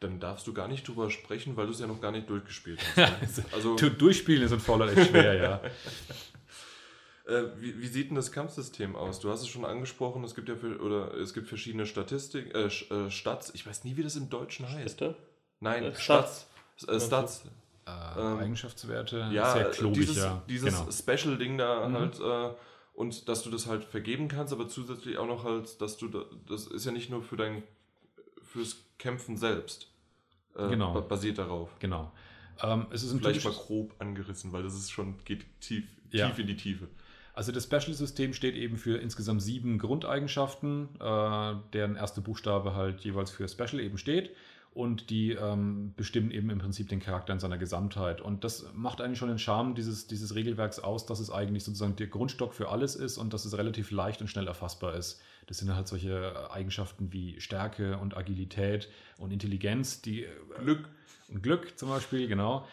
[0.00, 2.80] Dann darfst du gar nicht drüber sprechen, weil du es ja noch gar nicht durchgespielt
[2.96, 3.42] hast.
[3.52, 5.60] also Durchspielen ist in Fallout echt schwer, ja.
[7.28, 9.20] Äh, wie, wie, sieht denn das Kampfsystem aus?
[9.20, 12.68] Du hast es schon angesprochen, es gibt ja für, oder es gibt verschiedene Statistik, äh,
[12.68, 13.50] äh, Stats.
[13.54, 14.98] Ich weiß nie, wie das im Deutschen heißt.
[14.98, 15.14] Bitte?
[15.60, 16.46] Nein, äh, Stats.
[16.78, 17.44] Stats.
[17.86, 20.42] Äh, ähm, Eigenschaftswerte, ja, sehr klobig, dieses, ja.
[20.48, 20.90] Dieses genau.
[20.90, 21.94] Special-Ding da mhm.
[21.94, 22.56] halt
[22.94, 26.24] und dass du das halt vergeben kannst, aber zusätzlich auch noch halt, dass du da,
[26.48, 27.62] das ist ja nicht nur für dein
[28.42, 29.90] fürs Kämpfen selbst.
[30.54, 31.00] genau.
[31.02, 31.70] Basiert darauf.
[31.78, 32.10] Genau.
[32.62, 36.28] Ähm, es ist Vielleicht mal grob angerissen, weil das ist schon geht tief, ja.
[36.28, 36.88] tief in die Tiefe.
[37.38, 43.30] Also das Special-System steht eben für insgesamt sieben Grundeigenschaften, äh, deren erste Buchstabe halt jeweils
[43.30, 44.34] für Special eben steht.
[44.74, 48.20] Und die ähm, bestimmen eben im Prinzip den Charakter in seiner Gesamtheit.
[48.20, 51.94] Und das macht eigentlich schon den Charme dieses, dieses Regelwerks aus, dass es eigentlich sozusagen
[51.94, 55.20] der Grundstock für alles ist und dass es relativ leicht und schnell erfassbar ist.
[55.46, 60.88] Das sind halt solche Eigenschaften wie Stärke und Agilität und Intelligenz, die äh, Glück
[61.28, 62.66] und Glück zum Beispiel, genau.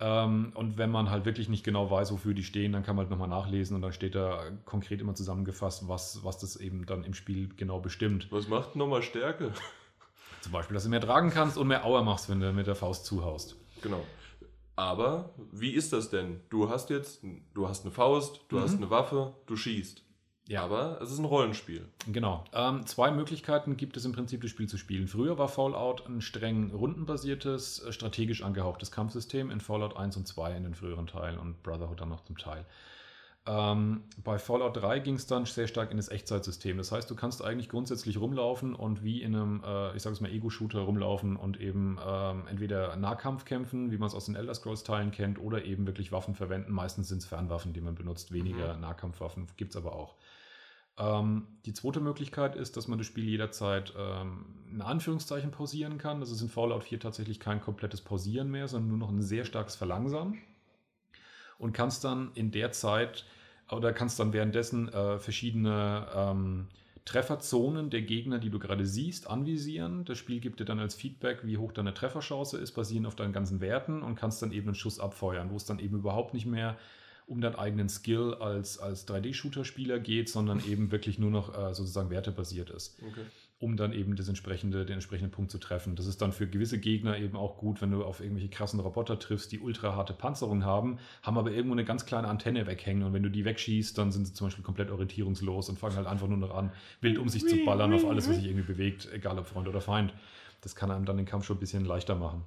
[0.00, 3.04] Ähm, und wenn man halt wirklich nicht genau weiß, wofür die stehen, dann kann man
[3.04, 7.04] halt nochmal nachlesen und dann steht da konkret immer zusammengefasst, was, was das eben dann
[7.04, 8.32] im Spiel genau bestimmt.
[8.32, 9.52] Was macht nochmal Stärke?
[10.40, 12.74] Zum Beispiel, dass du mehr tragen kannst und mehr Auer machst, wenn du mit der
[12.74, 13.56] Faust zuhaust.
[13.82, 14.02] Genau.
[14.74, 16.40] Aber wie ist das denn?
[16.48, 18.62] Du hast jetzt, du hast eine Faust, du mhm.
[18.62, 20.02] hast eine Waffe, du schießt.
[20.50, 20.64] Ja.
[20.64, 21.86] Aber es ist ein Rollenspiel.
[22.08, 22.42] Genau.
[22.52, 25.06] Ähm, zwei Möglichkeiten gibt es im Prinzip, das Spiel zu spielen.
[25.06, 30.56] Früher war Fallout ein streng rundenbasiertes, äh, strategisch angehauchtes Kampfsystem in Fallout 1 und 2
[30.56, 32.66] in den früheren Teilen und Brotherhood dann noch zum Teil.
[33.46, 36.76] Ähm, bei Fallout 3 ging es dann sehr stark in das Echtzeitsystem.
[36.78, 40.20] Das heißt, du kannst eigentlich grundsätzlich rumlaufen und wie in einem, äh, ich sage es
[40.20, 44.54] mal, Ego-Shooter rumlaufen und eben ähm, entweder Nahkampf kämpfen, wie man es aus den Elder
[44.54, 46.72] Scrolls-Teilen kennt, oder eben wirklich Waffen verwenden.
[46.72, 48.80] Meistens sind es Fernwaffen, die man benutzt, weniger mhm.
[48.80, 50.16] Nahkampfwaffen gibt es aber auch.
[51.00, 56.20] Ähm, die zweite Möglichkeit ist, dass man das Spiel jederzeit ähm, in Anführungszeichen pausieren kann.
[56.20, 59.44] Das ist in Fallout 4 tatsächlich kein komplettes Pausieren mehr, sondern nur noch ein sehr
[59.44, 60.38] starkes Verlangsamen.
[61.58, 63.24] Und kannst dann in der Zeit
[63.70, 66.68] oder kannst dann währenddessen äh, verschiedene ähm,
[67.04, 70.04] Trefferzonen der Gegner, die du gerade siehst, anvisieren.
[70.04, 73.32] Das Spiel gibt dir dann als Feedback, wie hoch deine Trefferchance ist, basierend auf deinen
[73.32, 76.46] ganzen Werten und kannst dann eben einen Schuss abfeuern, wo es dann eben überhaupt nicht
[76.46, 76.76] mehr
[77.30, 82.10] um deinen eigenen Skill als, als 3D-Shooter-Spieler geht, sondern eben wirklich nur noch äh, sozusagen
[82.10, 82.98] wertebasiert ist.
[83.00, 83.22] Okay.
[83.60, 85.94] Um dann eben das entsprechende, den entsprechenden Punkt zu treffen.
[85.94, 89.18] Das ist dann für gewisse Gegner eben auch gut, wenn du auf irgendwelche krassen Roboter
[89.18, 93.12] triffst, die ultra harte Panzerung haben, haben aber irgendwo eine ganz kleine Antenne weghängen und
[93.12, 96.26] wenn du die wegschießt, dann sind sie zum Beispiel komplett orientierungslos und fangen halt einfach
[96.26, 99.38] nur noch an, wild um sich zu ballern auf alles, was sich irgendwie bewegt, egal
[99.38, 100.14] ob Freund oder Feind.
[100.62, 102.44] Das kann einem dann den Kampf schon ein bisschen leichter machen.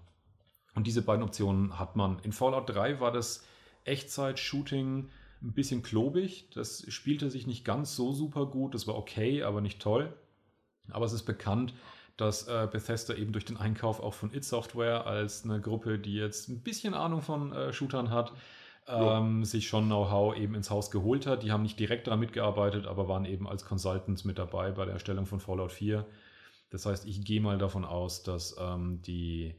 [0.76, 2.20] Und diese beiden Optionen hat man.
[2.24, 3.46] In Fallout 3 war das
[3.86, 5.10] Echtzeit-Shooting
[5.42, 6.50] ein bisschen klobig.
[6.54, 8.74] Das spielte sich nicht ganz so super gut.
[8.74, 10.14] Das war okay, aber nicht toll.
[10.92, 11.74] Aber es ist bekannt,
[12.18, 16.16] dass äh, Bethesda eben durch den Einkauf auch von It Software als eine Gruppe, die
[16.16, 18.34] jetzt ein bisschen Ahnung von äh, Shootern hat,
[18.88, 19.46] ähm, ja.
[19.46, 21.44] sich schon Know-how eben ins Haus geholt hat.
[21.44, 24.94] Die haben nicht direkt daran mitgearbeitet, aber waren eben als Consultants mit dabei bei der
[24.94, 26.06] Erstellung von Fallout 4.
[26.70, 29.56] Das heißt, ich gehe mal davon aus, dass ähm, die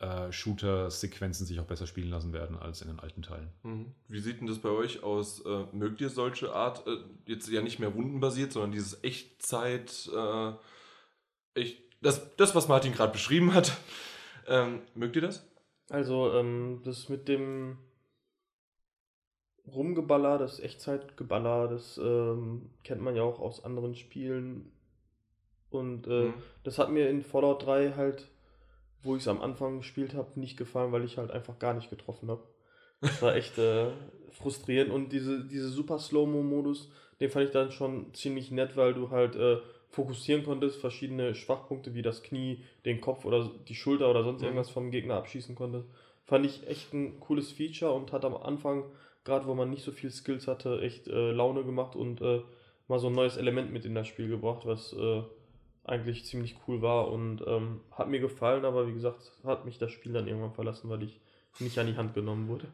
[0.00, 3.50] äh, Shooter-Sequenzen sich auch besser spielen lassen werden als in den alten Teilen.
[3.62, 3.94] Mhm.
[4.08, 5.44] Wie sieht denn das bei euch aus?
[5.44, 10.52] Äh, mögt ihr solche Art, äh, jetzt ja nicht mehr rundenbasiert, sondern dieses Echtzeit, äh,
[11.54, 13.76] echt, das, das, was Martin gerade beschrieben hat,
[14.48, 15.46] ähm, mögt ihr das?
[15.90, 17.76] Also, ähm, das mit dem
[19.66, 24.72] Rumgeballer, das Echtzeitgeballer, das ähm, kennt man ja auch aus anderen Spielen.
[25.68, 26.34] Und äh, mhm.
[26.64, 28.30] das hat mir in Fallout 3 halt
[29.02, 31.90] wo ich es am Anfang gespielt habe, nicht gefallen, weil ich halt einfach gar nicht
[31.90, 32.42] getroffen habe.
[33.00, 33.86] Das war echt äh,
[34.30, 39.10] frustrierend und diese, diese super Slow-Mo-Modus, den fand ich dann schon ziemlich nett, weil du
[39.10, 39.58] halt äh,
[39.88, 44.46] fokussieren konntest, verschiedene Schwachpunkte wie das Knie, den Kopf oder die Schulter oder sonst Mhm.
[44.46, 45.86] irgendwas vom Gegner abschießen konntest.
[46.24, 48.84] Fand ich echt ein cooles Feature und hat am Anfang,
[49.24, 52.42] gerade wo man nicht so viel Skills hatte, echt äh, Laune gemacht und äh,
[52.86, 55.22] mal so ein neues Element mit in das Spiel gebracht, was äh,
[55.90, 59.90] eigentlich ziemlich cool war und ähm, hat mir gefallen, aber wie gesagt, hat mich das
[59.90, 61.20] Spiel dann irgendwann verlassen, weil ich
[61.58, 62.68] nicht an die Hand genommen wurde.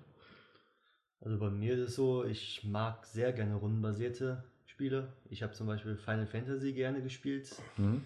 [1.21, 5.09] Also bei mir ist es so, ich mag sehr gerne rundenbasierte Spiele.
[5.31, 7.51] Ich habe zum Beispiel Final Fantasy gerne gespielt.
[7.79, 8.03] Mhm.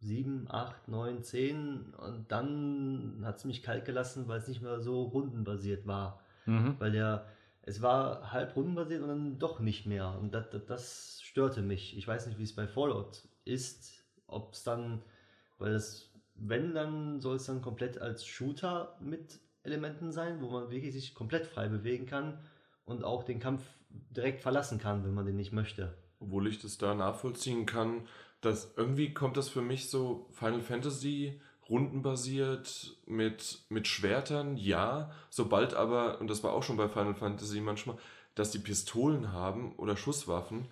[0.00, 4.80] 7, 8, 9, 10 und dann hat es mich kalt gelassen, weil es nicht mehr
[4.80, 6.20] so rundenbasiert war.
[6.46, 6.76] Mhm.
[6.78, 7.26] Weil der,
[7.62, 10.18] es war halb rundenbasiert und dann doch nicht mehr.
[10.20, 11.96] Und das, das, das störte mich.
[11.96, 14.01] Ich weiß nicht, wie es bei Fallout ist,
[14.32, 15.02] ob es dann,
[15.58, 20.70] weil es, wenn, dann soll es dann komplett als Shooter mit Elementen sein, wo man
[20.70, 22.38] wirklich sich komplett frei bewegen kann
[22.84, 23.62] und auch den Kampf
[24.10, 25.94] direkt verlassen kann, wenn man den nicht möchte.
[26.18, 28.06] Obwohl ich das da nachvollziehen kann,
[28.40, 35.12] dass irgendwie kommt das für mich so Final Fantasy rundenbasiert mit, mit Schwertern, ja.
[35.30, 37.96] Sobald aber, und das war auch schon bei Final Fantasy manchmal,
[38.34, 40.66] dass die Pistolen haben oder Schusswaffen,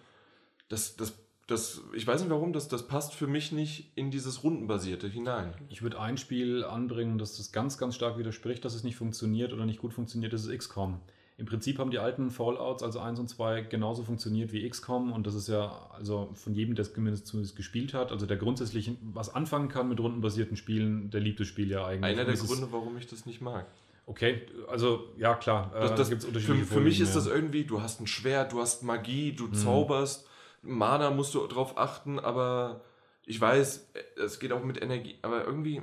[0.69, 1.15] das, das,
[1.51, 5.53] das, ich weiß nicht warum, das, das passt für mich nicht in dieses Rundenbasierte hinein.
[5.69, 9.53] Ich würde ein Spiel anbringen, das das ganz, ganz stark widerspricht, dass es nicht funktioniert
[9.53, 11.01] oder nicht gut funktioniert, das ist XCOM.
[11.37, 15.27] Im Prinzip haben die alten Fallouts, also 1 und 2, genauso funktioniert wie XCOM und
[15.27, 19.35] das ist ja also von jedem, der es zumindest, gespielt hat, also der grundsätzlich was
[19.35, 22.13] anfangen kann mit rundenbasierten Spielen, der liebt das Spiel ja eigentlich.
[22.13, 23.67] Einer der Gründe, warum ich das nicht mag.
[24.05, 27.27] Okay, also ja klar, äh, Das, das, gibt's für, unterschiedliche für mich Vorlieben, ist das
[27.27, 29.55] irgendwie, du hast ein Schwert, du hast Magie, du Mhm.
[29.55, 30.27] zauberst,
[30.63, 32.85] Mana musst du drauf achten, aber
[33.27, 33.93] ich weiß,
[34.25, 35.83] es geht auch mit Energie, aber irgendwie,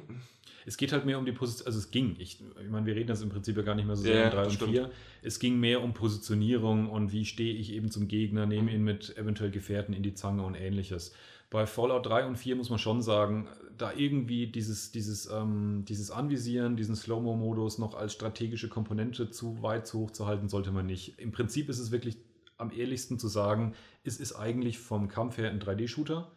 [0.68, 3.08] Es geht halt mehr um die Position, also es ging, ich, ich meine, wir reden
[3.08, 4.72] das im Prinzip ja gar nicht mehr so sehr ja, in 3 das und stimmt.
[4.72, 4.92] 4.
[5.22, 9.18] Es ging mehr um Positionierung und wie stehe ich eben zum Gegner, nehme ihn mit
[9.18, 11.13] eventuell Gefährten in die Zange und ähnliches.
[11.50, 16.12] Bei Fallout 3 und 4 muss man schon sagen, da irgendwie dieses, dieses, ähm, dieses
[16.12, 20.86] Anvisieren, diesen Slow-Mo-Modus noch als strategische Komponente zu weit zu hoch zu halten, sollte man
[20.86, 21.18] nicht.
[21.18, 22.18] Im Prinzip ist es wirklich
[22.58, 26.32] am ehrlichsten zu sagen, es ist eigentlich vom Kampf her ein 3D-Shooter.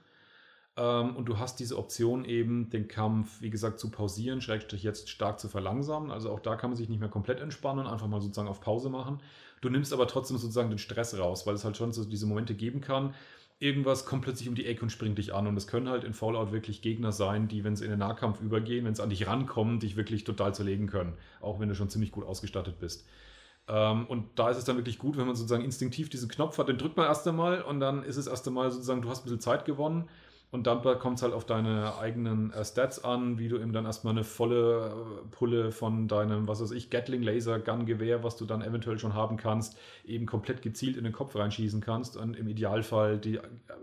[0.77, 5.11] Ähm, und du hast diese Option eben, den Kampf, wie gesagt, zu pausieren, schrägstrich jetzt
[5.11, 6.11] stark zu verlangsamen.
[6.11, 8.89] Also auch da kann man sich nicht mehr komplett entspannen einfach mal sozusagen auf Pause
[8.89, 9.21] machen.
[9.61, 12.55] Du nimmst aber trotzdem sozusagen den Stress raus, weil es halt schon so diese Momente
[12.55, 13.15] geben kann.
[13.59, 15.47] Irgendwas kommt plötzlich um die Ecke und springt dich an.
[15.47, 18.41] Und es können halt in Fallout wirklich Gegner sein, die, wenn sie in den Nahkampf
[18.41, 21.13] übergehen, wenn sie an dich rankommen, dich wirklich total zerlegen können.
[21.43, 23.07] Auch wenn du schon ziemlich gut ausgestattet bist.
[23.69, 26.69] Ähm, und da ist es dann wirklich gut, wenn man sozusagen instinktiv diesen Knopf hat,
[26.69, 29.25] den drückt man erst einmal und dann ist es erst einmal sozusagen, du hast ein
[29.25, 30.09] bisschen Zeit gewonnen
[30.53, 33.87] und dann kommt es halt auf deine eigenen äh, Stats an, wie du eben dann
[33.87, 38.37] erstmal eine volle äh, Pulle von deinem, was weiß ich, Gatling Laser Gun Gewehr, was
[38.37, 42.37] du dann eventuell schon haben kannst, eben komplett gezielt in den Kopf reinschießen kannst und
[42.37, 43.43] im Idealfall die äh,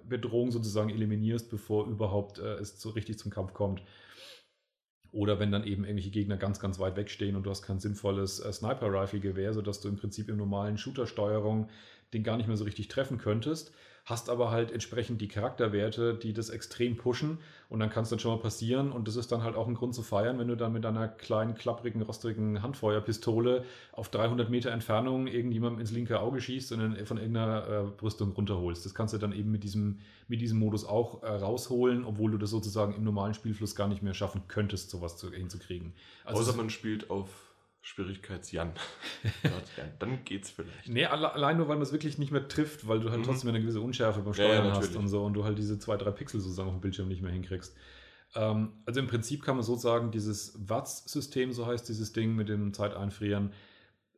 [0.10, 3.82] Bedrohung sozusagen eliminierst, bevor überhaupt äh, es so richtig zum Kampf kommt.
[5.18, 8.40] Oder wenn dann eben irgendwelche Gegner ganz, ganz weit wegstehen und du hast kein sinnvolles
[8.40, 11.70] äh, Sniper-Rifle-Gewehr, sodass du im Prinzip im normalen Shooter-Steuerung
[12.14, 13.74] den gar nicht mehr so richtig treffen könntest,
[14.08, 18.20] hast aber halt entsprechend die Charakterwerte, die das extrem pushen und dann kann es dann
[18.20, 20.56] schon mal passieren und das ist dann halt auch ein Grund zu feiern, wenn du
[20.56, 26.40] dann mit deiner kleinen, klapprigen, rostrigen Handfeuerpistole auf 300 Meter Entfernung irgendjemandem ins linke Auge
[26.40, 28.86] schießt und dann von irgendeiner äh, Brüstung runterholst.
[28.86, 32.38] Das kannst du dann eben mit diesem, mit diesem Modus auch äh, rausholen, obwohl du
[32.38, 35.92] das sozusagen im normalen Spielfluss gar nicht mehr schaffen könntest, sowas zu, hinzukriegen.
[36.24, 37.47] Also außer man spielt auf
[37.88, 38.74] Schwierigkeits-Jan.
[39.44, 39.52] ja,
[40.00, 40.90] dann geht's vielleicht.
[40.90, 43.24] Nee, alle, allein nur, weil man es wirklich nicht mehr trifft, weil du halt Mhm.
[43.26, 45.80] trotzdem eine gewisse Unschärfe beim Ja, ja, Steuern hast und so und du halt diese
[45.80, 47.76] zwei, drei Pixel sozusagen auf dem Bildschirm nicht mehr hinkriegst.
[48.36, 52.50] Ähm, also im Prinzip kann man so sagen, dieses Watts-System, so heißt dieses Ding mit
[52.50, 53.54] dem Zeiteinfrieren,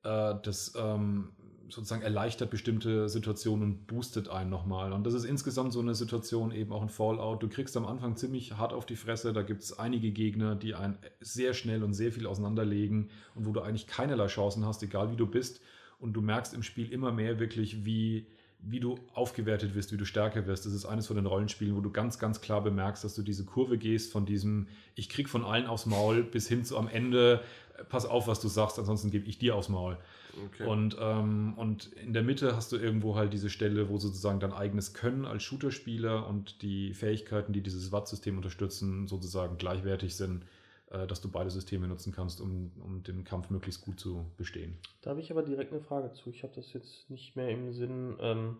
[0.03, 1.29] äh, das ähm,
[1.69, 4.93] sozusagen erleichtert bestimmte Situationen und boostet einen nochmal.
[4.93, 7.41] Und das ist insgesamt so eine Situation eben auch ein Fallout.
[7.41, 9.33] Du kriegst am Anfang ziemlich hart auf die Fresse.
[9.33, 13.51] Da gibt es einige Gegner, die einen sehr schnell und sehr viel auseinanderlegen und wo
[13.51, 15.61] du eigentlich keinerlei Chancen hast, egal wie du bist.
[15.99, 18.25] Und du merkst im Spiel immer mehr wirklich, wie,
[18.61, 20.65] wie du aufgewertet wirst, wie du stärker wirst.
[20.65, 23.45] Das ist eines von den Rollenspielen, wo du ganz, ganz klar bemerkst, dass du diese
[23.45, 27.41] Kurve gehst von diesem, ich krieg von allen aufs Maul, bis hin zu am Ende,
[27.77, 29.97] äh, pass auf, was du sagst, ansonsten gebe ich dir aufs Maul.
[30.45, 30.65] Okay.
[30.65, 34.53] Und, ähm, und in der Mitte hast du irgendwo halt diese Stelle, wo sozusagen dein
[34.53, 40.45] eigenes Können als Shooter-Spieler und die Fähigkeiten, die dieses Watt-System unterstützen, sozusagen gleichwertig sind,
[40.91, 44.77] äh, dass du beide Systeme nutzen kannst, um, um den Kampf möglichst gut zu bestehen.
[45.01, 46.29] Da habe ich aber direkt eine Frage zu.
[46.29, 48.15] Ich habe das jetzt nicht mehr im Sinn.
[48.19, 48.57] Ähm,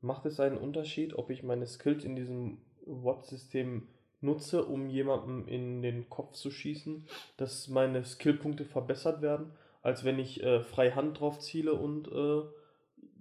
[0.00, 3.88] macht es einen Unterschied, ob ich meine Skills in diesem Watt-System
[4.20, 9.52] nutze, um jemandem in den Kopf zu schießen, dass meine Skillpunkte verbessert werden,
[9.86, 12.42] als wenn ich äh, frei Hand drauf ziele und äh,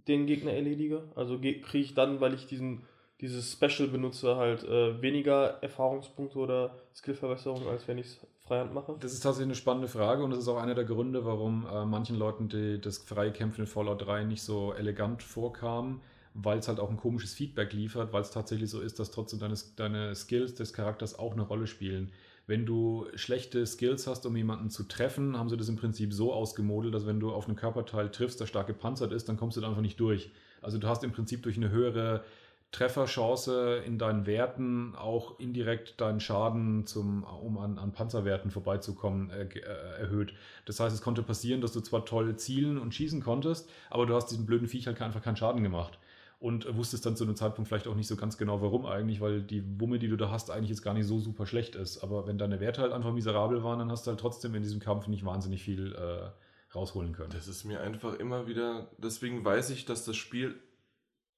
[0.07, 1.03] den Gegner erledige.
[1.13, 2.81] Also kriege ich dann, weil ich diesen
[3.21, 8.97] dieses Special benutze, halt äh, weniger Erfahrungspunkte oder Skillverbesserung, als wenn ich es freihand mache?
[8.99, 11.85] Das ist tatsächlich eine spannende Frage und das ist auch einer der Gründe, warum äh,
[11.85, 16.01] manchen Leuten die, das Freikämpfen in Fallout 3 nicht so elegant vorkam,
[16.33, 19.39] weil es halt auch ein komisches Feedback liefert, weil es tatsächlich so ist, dass trotzdem
[19.39, 22.11] deine, deine Skills des Charakters auch eine Rolle spielen.
[22.47, 26.31] Wenn du schlechte Skills hast, um jemanden zu treffen, haben sie das im Prinzip so
[26.31, 29.61] ausgemodelt, dass wenn du auf einen Körperteil triffst, der stark gepanzert ist, dann kommst du
[29.61, 30.31] da einfach nicht durch.
[30.61, 32.23] Also du hast im Prinzip durch eine höhere
[32.71, 39.43] Trefferchance in deinen Werten auch indirekt deinen Schaden, zum, um an, an Panzerwerten vorbeizukommen, äh,
[39.43, 40.33] äh, erhöht.
[40.65, 44.13] Das heißt, es konnte passieren, dass du zwar toll zielen und schießen konntest, aber du
[44.13, 45.97] hast diesen blöden Viech halt einfach keinen Schaden gemacht.
[46.39, 49.41] Und wusstest dann zu einem Zeitpunkt vielleicht auch nicht so ganz genau, warum eigentlich, weil
[49.41, 52.03] die Wumme, die du da hast, eigentlich jetzt gar nicht so super schlecht ist.
[52.03, 54.79] Aber wenn deine Werte halt einfach miserabel waren, dann hast du halt trotzdem in diesem
[54.79, 57.31] Kampf nicht wahnsinnig viel äh, rausholen können.
[57.31, 60.55] Das ist mir einfach immer wieder, deswegen weiß ich, dass das Spiel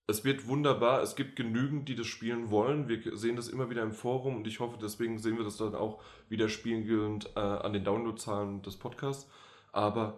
[0.10, 1.02] es wird wunderbar.
[1.02, 2.88] Es gibt genügend, die das spielen wollen.
[2.88, 5.76] Wir sehen das immer wieder im Forum und ich hoffe, deswegen sehen wir das dann
[5.76, 9.30] auch wieder spiegelnd äh, an den Downloadzahlen des Podcasts.
[9.74, 10.18] Aber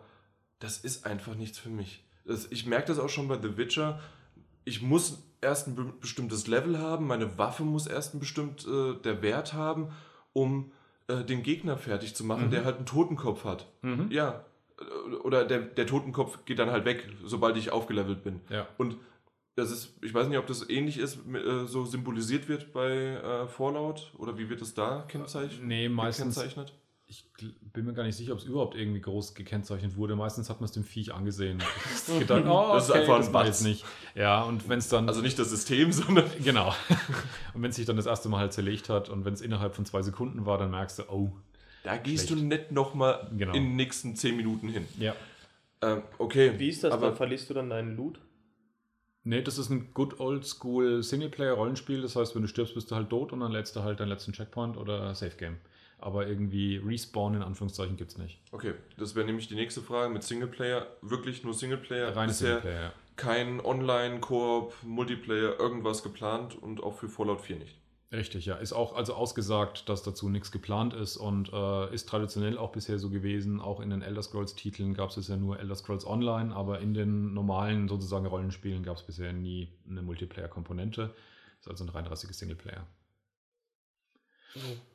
[0.60, 2.06] das ist einfach nichts für mich.
[2.24, 4.00] Das, ich merke das auch schon bei The Witcher.
[4.66, 8.94] Ich muss erst ein be bestimmtes Level haben, meine Waffe muss erst ein bestimmt äh,
[9.04, 9.90] der Wert haben,
[10.34, 10.72] um
[11.08, 12.52] äh, den Gegner fertig zu machen, mhm.
[12.52, 13.68] der halt einen Totenkopf hat.
[13.82, 14.10] Mhm.
[14.12, 14.46] Ja.
[14.80, 18.42] Äh, oder der, der Totenkopf geht dann halt weg, sobald ich aufgelevelt bin.
[18.50, 18.68] Ja.
[18.78, 18.98] Und
[19.56, 23.48] das ist, ich weiß nicht, ob das ähnlich ist, äh, so symbolisiert wird bei äh,
[23.48, 25.64] Fallout oder wie wird es da kennzeichnet?
[25.64, 26.40] Nee, meistens.
[27.74, 30.16] Bin mir gar nicht sicher, ob es überhaupt irgendwie groß gekennzeichnet wurde.
[30.16, 31.62] Meistens hat man es dem Viech angesehen.
[32.20, 33.62] gedacht, oh, das ist einfach ein Batz.
[33.62, 33.86] nicht.
[34.16, 35.08] Ja, und wenn es dann.
[35.08, 36.26] Also nicht das System, sondern.
[36.44, 36.74] Genau.
[37.54, 39.76] Und wenn es sich dann das erste Mal halt zerlegt hat und wenn es innerhalb
[39.76, 41.32] von zwei Sekunden war, dann merkst du, oh.
[41.84, 42.42] Da gehst schlecht.
[42.42, 43.54] du nicht nochmal genau.
[43.54, 44.86] in den nächsten zehn Minuten hin.
[44.98, 45.16] Ja.
[45.82, 46.54] Ähm, okay.
[46.58, 46.92] Wie ist das?
[46.92, 48.20] Aber dann verlierst du dann deinen Loot?
[49.24, 52.02] Nee, das ist ein good old school Singleplayer-Rollenspiel.
[52.02, 54.10] Das heißt, wenn du stirbst, bist du halt tot und dann lädst du halt deinen
[54.10, 55.58] letzten Checkpoint oder Safe Game.
[56.02, 58.40] Aber irgendwie Respawn in Anführungszeichen gibt es nicht.
[58.52, 60.88] Okay, das wäre nämlich die nächste Frage mit Singleplayer.
[61.02, 62.16] Wirklich nur Singleplayer?
[62.16, 62.94] Reine Singleplayer, ja.
[63.16, 67.76] Kein Online, Koop, Multiplayer, irgendwas geplant und auch für Fallout 4 nicht.
[68.12, 68.56] Richtig, ja.
[68.56, 72.98] Ist auch also ausgesagt, dass dazu nichts geplant ist und äh, ist traditionell auch bisher
[72.98, 73.62] so gewesen.
[73.62, 77.34] Auch in den Elder Scrolls-Titeln gab es ja nur Elder Scrolls Online, aber in den
[77.34, 81.14] normalen sozusagen Rollenspielen gab es bisher nie eine Multiplayer-Komponente.
[81.60, 82.88] Ist also ein 33 Singleplayer.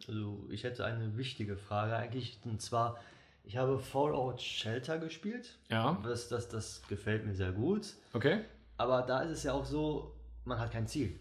[0.09, 2.99] Also ich hätte eine wichtige Frage eigentlich, und zwar,
[3.45, 5.59] ich habe Fallout Shelter gespielt.
[5.69, 6.01] Ja.
[6.03, 7.95] Das, das, das gefällt mir sehr gut.
[8.13, 8.41] Okay.
[8.77, 11.19] Aber da ist es ja auch so, man hat kein Ziel.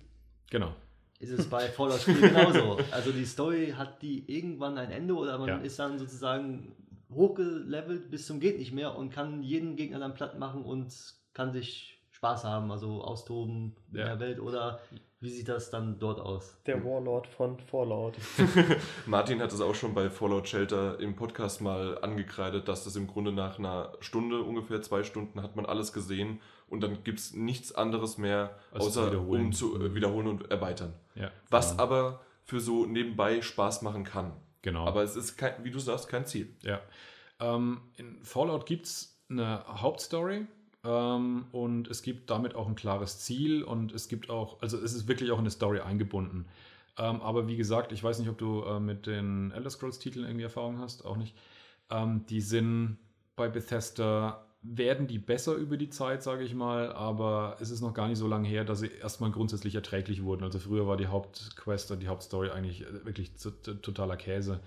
[0.49, 0.73] Genau
[1.23, 2.77] ist es bei Fallout 4 genauso.
[2.91, 5.57] Also die Story hat die irgendwann ein Ende oder man ja.
[5.57, 6.75] ist dann sozusagen
[7.13, 10.93] hochgelevelt bis zum geht nicht mehr und kann jeden Gegner dann platt machen und
[11.33, 14.03] kann sich Spaß haben, also austoben ja.
[14.03, 14.79] in der Welt oder
[15.19, 16.55] wie sieht das dann dort aus?
[16.65, 18.15] Der Warlord von Fallout.
[19.05, 23.07] Martin hat es auch schon bei Fallout Shelter im Podcast mal angekreidet, dass das im
[23.07, 27.33] Grunde nach einer Stunde, ungefähr zwei Stunden, hat man alles gesehen und dann gibt es
[27.33, 29.45] nichts anderes mehr, also außer wiederholen.
[29.47, 30.93] um zu äh, wiederholen und erweitern.
[31.15, 31.83] Ja, Was genau.
[31.83, 34.31] aber für so nebenbei Spaß machen kann.
[34.61, 34.85] Genau.
[34.85, 36.55] Aber es ist, kein, wie du sagst, kein Ziel.
[36.61, 36.79] Ja.
[37.41, 40.47] Ähm, in Fallout gibt es eine Hauptstory,
[40.83, 44.93] ähm, und es gibt damit auch ein klares Ziel und es gibt auch, also es
[44.93, 46.45] ist wirklich auch in eine Story eingebunden.
[46.97, 50.25] Ähm, aber wie gesagt, ich weiß nicht, ob du äh, mit den Elder Scrolls Titeln
[50.25, 51.35] irgendwie Erfahrung hast, auch nicht.
[51.89, 52.97] Ähm, die sind
[53.35, 57.93] bei Bethesda werden die besser über die Zeit, sage ich mal, aber es ist noch
[57.93, 60.43] gar nicht so lange her, dass sie erstmal grundsätzlich erträglich wurden.
[60.43, 63.31] Also früher war die Hauptquest und die Hauptstory eigentlich äh, wirklich
[63.81, 64.61] totaler Käse.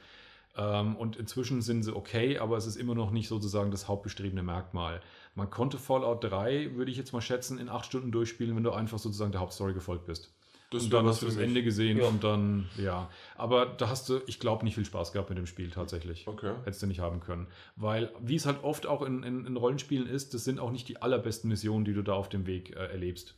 [0.56, 4.42] Ähm, und inzwischen sind sie okay, aber es ist immer noch nicht sozusagen das hauptbestriebene
[4.42, 5.00] Merkmal.
[5.36, 8.72] Man konnte Fallout 3, würde ich jetzt mal schätzen, in acht Stunden durchspielen, wenn du
[8.72, 10.32] einfach sozusagen der Hauptstory gefolgt bist.
[10.70, 12.06] Das und dann hast du das Ende gesehen ja.
[12.06, 13.08] und dann, ja.
[13.36, 16.26] Aber da hast du, ich glaube, nicht viel Spaß gehabt mit dem Spiel tatsächlich.
[16.26, 16.54] Okay.
[16.64, 17.46] Hättest du nicht haben können.
[17.76, 20.88] Weil, wie es halt oft auch in, in, in Rollenspielen ist, das sind auch nicht
[20.88, 23.36] die allerbesten Missionen, die du da auf dem Weg äh, erlebst.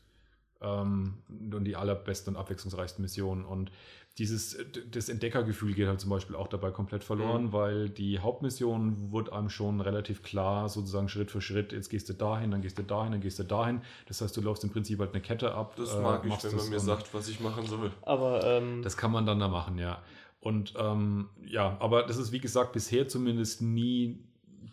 [0.62, 3.44] Ähm, und die allerbesten und abwechslungsreichsten Missionen.
[3.44, 3.72] Und
[4.18, 4.56] dieses,
[4.90, 7.52] das Entdeckergefühl geht halt zum Beispiel auch dabei komplett verloren, mhm.
[7.52, 12.14] weil die Hauptmission wurde einem schon relativ klar, sozusagen Schritt für Schritt, jetzt gehst du
[12.14, 13.80] dahin, dann gehst du dahin, dann gehst du dahin.
[14.06, 15.74] Das heißt, du läufst im Prinzip halt eine Kette ab.
[15.76, 17.92] Das mag äh, ich, wenn man mir sagt, was ich machen soll.
[18.02, 20.02] Aber ähm, das kann man dann da machen, ja.
[20.40, 24.18] Und ähm, ja, aber das ist wie gesagt bisher zumindest nie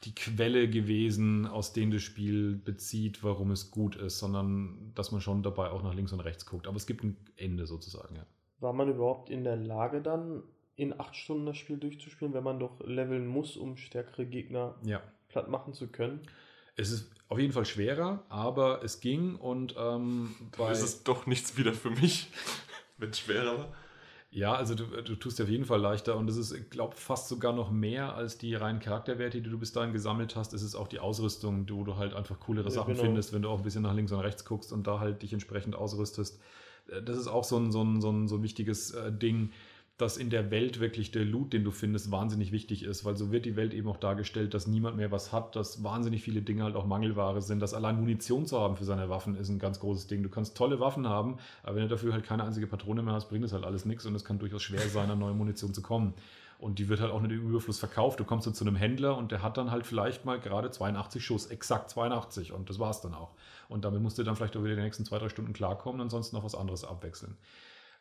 [0.04, 5.22] die Quelle gewesen, aus denen das Spiel bezieht, warum es gut ist, sondern dass man
[5.22, 6.68] schon dabei auch nach links und rechts guckt.
[6.68, 8.26] Aber es gibt ein Ende sozusagen, ja.
[8.60, 10.44] War man überhaupt in der Lage dann,
[10.76, 15.02] in acht Stunden das Spiel durchzuspielen, wenn man doch leveln muss, um stärkere Gegner ja.
[15.30, 16.22] platt machen zu können?
[16.76, 21.26] Es ist auf jeden Fall schwerer, aber es ging und ähm, Da ist es doch
[21.26, 22.30] nichts wieder für mich,
[22.98, 23.74] wenn es schwerer war.
[24.32, 26.96] Ja, also du, du tust dir auf jeden Fall leichter und es ist, ich glaube,
[26.98, 30.54] fast sogar noch mehr als die reinen Charakterwerte, die du bis dahin gesammelt hast.
[30.54, 33.06] Es ist auch die Ausrüstung, wo du halt einfach coolere Ja, Sachen genau.
[33.06, 35.32] findest, wenn du auch ein bisschen nach links und rechts guckst und da halt dich
[35.32, 36.42] entsprechend ausrüstest.
[36.90, 39.52] Äh, Das ist auch so ein, so ein, so ein, so ein wichtiges äh, Ding,
[39.98, 43.32] dass in der Welt wirklich der Loot, den du findest, wahnsinnig wichtig ist, weil so
[43.32, 46.64] wird die Welt eben auch dargestellt, dass niemand mehr was hat, dass wahnsinnig viele Dinge
[46.64, 49.80] halt auch Mangelware sind, dass allein Munition zu haben für seine Waffen ist ein ganz
[49.80, 50.22] großes Ding.
[50.22, 53.30] Du kannst tolle Waffen haben, aber wenn du dafür halt keine einzige Patrone mehr hast,
[53.30, 55.82] bringt das halt alles nichts und es kann durchaus schwer sein, an neue Munition zu
[55.82, 56.14] kommen.
[56.58, 58.20] Und die wird halt auch nicht im Überfluss verkauft.
[58.20, 61.24] Du kommst dann zu einem Händler und der hat dann halt vielleicht mal gerade 82
[61.24, 63.34] Schuss, exakt 82 und das war's dann auch.
[63.68, 66.36] Und damit musst du dann vielleicht auch wieder die nächsten zwei, drei Stunden klarkommen, ansonsten
[66.36, 67.38] noch was anderes abwechseln.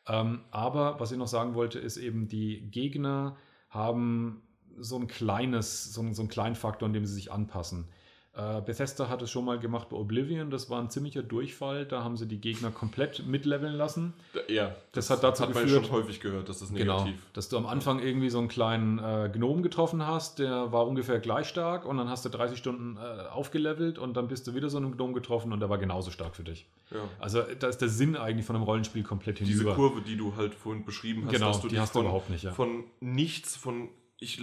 [0.07, 3.37] Ähm, aber was ich noch sagen wollte, ist eben, die Gegner
[3.71, 4.43] haben
[4.79, 7.89] so ein kleines, so, so einen kleinen Faktor, an dem sie sich anpassen.
[8.37, 12.03] Äh, Bethesda hat es schon mal gemacht bei Oblivion, das war ein ziemlicher Durchfall, da
[12.03, 14.12] haben sie die Gegner komplett mitleveln lassen.
[14.49, 17.22] Ja, Das hat dazu hat man geführt- schon häufig gehört, dass das Genau, negativ.
[17.32, 21.20] dass du am Anfang irgendwie so einen kleinen äh, Gnom getroffen hast, der war ungefähr
[21.20, 24.68] gleich stark und dann hast du 30 Stunden äh, aufgelevelt und dann bist du wieder
[24.68, 26.66] so einen Gnom getroffen und der war genauso stark für dich.
[26.91, 26.99] Ja.
[27.20, 29.74] Also da ist der Sinn eigentlich von einem Rollenspiel komplett Diese hinüber.
[29.76, 32.43] Kurve, die du halt vorhin beschrieben hast, Genau, dass du die hast du überhaupt nicht,
[32.43, 32.51] ja.
[32.53, 33.91] von nichts, von
[34.21, 34.41] ich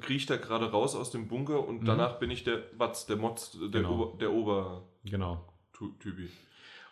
[0.00, 1.86] kriege da gerade raus aus dem Bunker und Mhm.
[1.86, 3.92] danach bin ich der Watz, der Mods, der, Genau.
[3.94, 4.82] Ober, der Obertypi.
[5.10, 5.44] Genau.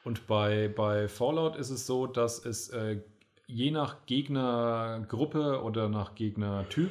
[0.05, 3.01] Und bei, bei Fallout ist es so, dass es äh,
[3.47, 6.91] je nach Gegnergruppe oder nach Gegnertyp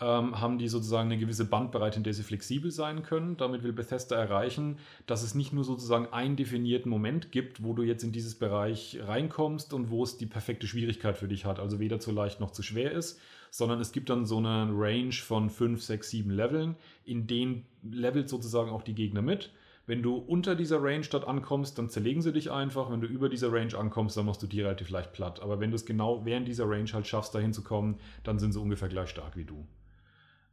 [0.00, 3.36] ähm, haben die sozusagen eine gewisse Bandbreite, in der sie flexibel sein können.
[3.36, 7.82] Damit will Bethesda erreichen, dass es nicht nur sozusagen einen definierten Moment gibt, wo du
[7.84, 11.60] jetzt in dieses Bereich reinkommst und wo es die perfekte Schwierigkeit für dich hat.
[11.60, 13.20] Also weder zu leicht noch zu schwer ist,
[13.52, 16.74] sondern es gibt dann so eine Range von 5, 6, 7 Leveln,
[17.04, 19.52] in denen levelt sozusagen auch die Gegner mit.
[19.86, 22.90] Wenn du unter dieser Range dort ankommst, dann zerlegen sie dich einfach.
[22.90, 25.42] Wenn du über dieser Range ankommst, dann machst du die relativ leicht platt.
[25.42, 28.52] Aber wenn du es genau während dieser Range halt schaffst, dahin zu kommen, dann sind
[28.52, 29.66] sie ungefähr gleich stark wie du.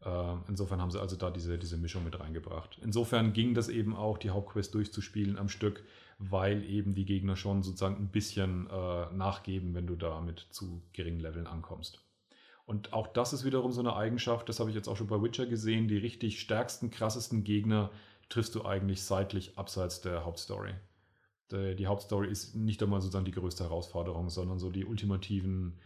[0.03, 2.79] Äh, Insofern haben sie also da diese, diese Mischung mit reingebracht.
[2.83, 5.85] Insofern ging das eben auch, die Hauptquest durchzuspielen am Stück,
[6.17, 10.81] weil eben die Gegner schon sozusagen ein bisschen äh, nachgeben, wenn du da mit zu
[10.91, 12.01] geringen Leveln ankommst.
[12.69, 15.19] Und auch das ist wiederum so eine Eigenschaft, das habe ich jetzt auch schon bei
[15.19, 17.89] Witcher gesehen, die richtig stärksten, krassesten Gegner
[18.29, 20.75] triffst du eigentlich seitlich abseits der Hauptstory.
[21.51, 25.79] Die, die Hauptstory ist nicht einmal sozusagen die größte Herausforderung, sondern so die ultimativen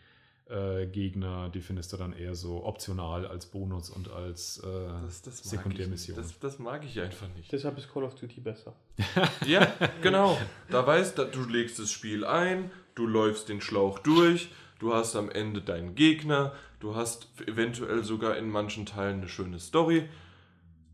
[0.50, 4.68] äh, Gegner, die findest du dann eher so optional als Bonus und als äh,
[5.06, 6.18] Das, das mag Sekundärmission.
[6.18, 7.50] Das, das mag ich einfach nicht.
[7.50, 8.76] Deshalb ist Call of Duty besser.
[9.48, 9.72] Ja,
[10.02, 10.38] genau.
[10.70, 14.50] Da weißt du, du legst das Spiel ein, du läufst den Schlauch durch,
[14.84, 19.60] du hast am Ende deinen Gegner, du hast eventuell sogar in manchen Teilen eine schöne
[19.60, 20.10] Story.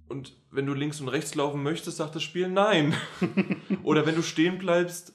[0.08, 2.96] Und wenn du links und rechts laufen möchtest, sagt das Spiel nein.
[3.84, 5.14] Oder wenn du stehen bleibst,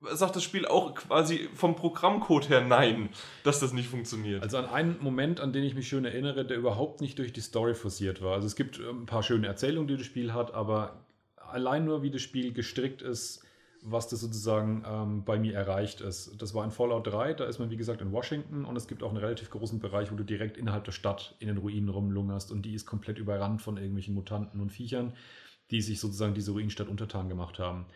[0.00, 3.10] sagt das Spiel auch quasi vom Programmcode her nein,
[3.44, 4.42] dass das nicht funktioniert.
[4.42, 7.40] Also an einen Moment, an den ich mich schön erinnere, der überhaupt nicht durch die
[7.40, 8.34] Story forciert war.
[8.34, 11.04] Also es gibt äh, ein paar schöne Erzählungen, die das Spiel hat, aber
[11.36, 13.44] allein nur wie das Spiel gestrickt ist,
[13.82, 16.40] was das sozusagen ähm, bei mir erreicht ist.
[16.40, 19.02] Das war in Fallout 3, da ist man wie gesagt in Washington und es gibt
[19.02, 22.52] auch einen relativ großen Bereich, wo du direkt innerhalb der Stadt in den Ruinen rumlungerst
[22.52, 25.12] und die ist komplett überrannt von irgendwelchen Mutanten und Viechern,
[25.70, 27.86] die sich sozusagen diese Ruinenstadt untertan gemacht haben.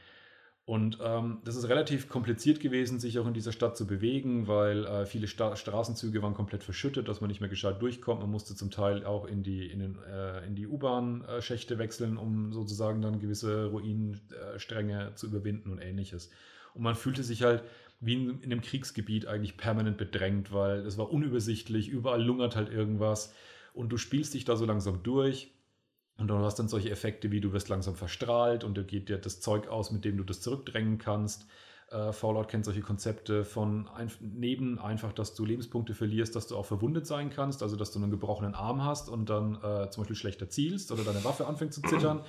[0.64, 4.86] Und ähm, das ist relativ kompliziert gewesen, sich auch in dieser Stadt zu bewegen, weil
[4.86, 8.20] äh, viele Sta Straßenzüge waren komplett verschüttet, dass man nicht mehr gescheit durchkommt.
[8.20, 13.18] Man musste zum Teil auch in die, in äh, die U-Bahn-Schächte wechseln, um sozusagen dann
[13.18, 16.30] gewisse Ruinenstränge zu überwinden und ähnliches.
[16.74, 17.64] Und man fühlte sich halt
[17.98, 23.32] wie in einem Kriegsgebiet eigentlich permanent bedrängt, weil es war unübersichtlich, überall lungert halt irgendwas
[23.74, 25.52] und du spielst dich da so langsam durch.
[26.18, 29.18] Und du hast dann solche Effekte wie du wirst langsam verstrahlt und da geht dir
[29.18, 31.46] das Zeug aus, mit dem du das zurückdrängen kannst.
[31.92, 36.56] Äh, Fallout kennt solche Konzepte von ein, neben einfach, dass du Lebenspunkte verlierst, dass du
[36.56, 40.02] auch verwundet sein kannst, also dass du einen gebrochenen Arm hast und dann äh, zum
[40.02, 42.24] Beispiel schlechter zielst oder deine Waffe anfängt zu zittern.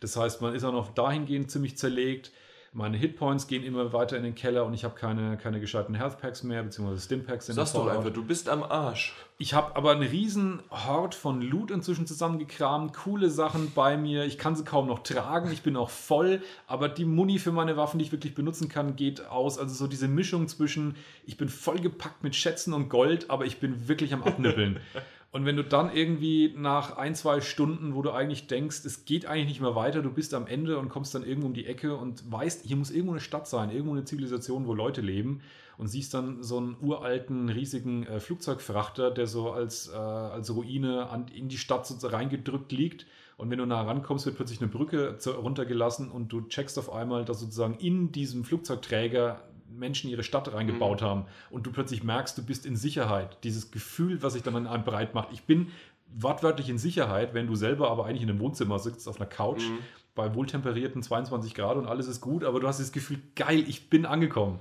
[0.00, 2.30] Das heißt, man ist auch noch dahingehend ziemlich zerlegt.
[2.72, 6.20] Meine Hitpoints gehen immer weiter in den Keller und ich habe keine, keine gescheiten Health
[6.20, 7.98] Packs mehr, beziehungsweise Stimpacks in Sag's doch Fallout.
[7.98, 9.14] einfach, du bist am Arsch.
[9.38, 14.24] Ich habe aber einen riesen Hort von Loot inzwischen zusammengekramt, coole Sachen bei mir.
[14.24, 17.76] Ich kann sie kaum noch tragen, ich bin auch voll, aber die Muni für meine
[17.76, 19.58] Waffen, die ich wirklich benutzen kann, geht aus.
[19.58, 23.88] Also so diese Mischung zwischen, ich bin vollgepackt mit Schätzen und Gold, aber ich bin
[23.88, 24.80] wirklich am Abnippeln.
[25.30, 29.26] Und wenn du dann irgendwie nach ein, zwei Stunden, wo du eigentlich denkst, es geht
[29.26, 31.96] eigentlich nicht mehr weiter, du bist am Ende und kommst dann irgendwo um die Ecke
[31.96, 35.42] und weißt, hier muss irgendwo eine Stadt sein, irgendwo eine Zivilisation, wo Leute leben
[35.76, 41.10] und siehst dann so einen uralten, riesigen äh, Flugzeugfrachter, der so als, äh, als Ruine
[41.10, 43.06] an, in die Stadt so reingedrückt liegt.
[43.36, 47.24] Und wenn du nah rankommst, wird plötzlich eine Brücke runtergelassen und du checkst auf einmal,
[47.24, 51.06] dass sozusagen in diesem Flugzeugträger Menschen ihre Stadt reingebaut mhm.
[51.06, 53.38] haben und du plötzlich merkst, du bist in Sicherheit.
[53.44, 55.28] Dieses Gefühl, was sich dann an einem breit macht.
[55.32, 55.68] Ich bin
[56.14, 59.62] wortwörtlich in Sicherheit, wenn du selber aber eigentlich in einem Wohnzimmer sitzt, auf einer Couch,
[59.62, 59.78] mhm.
[60.14, 63.90] bei wohltemperierten 22 Grad und alles ist gut, aber du hast das Gefühl, geil, ich
[63.90, 64.60] bin angekommen.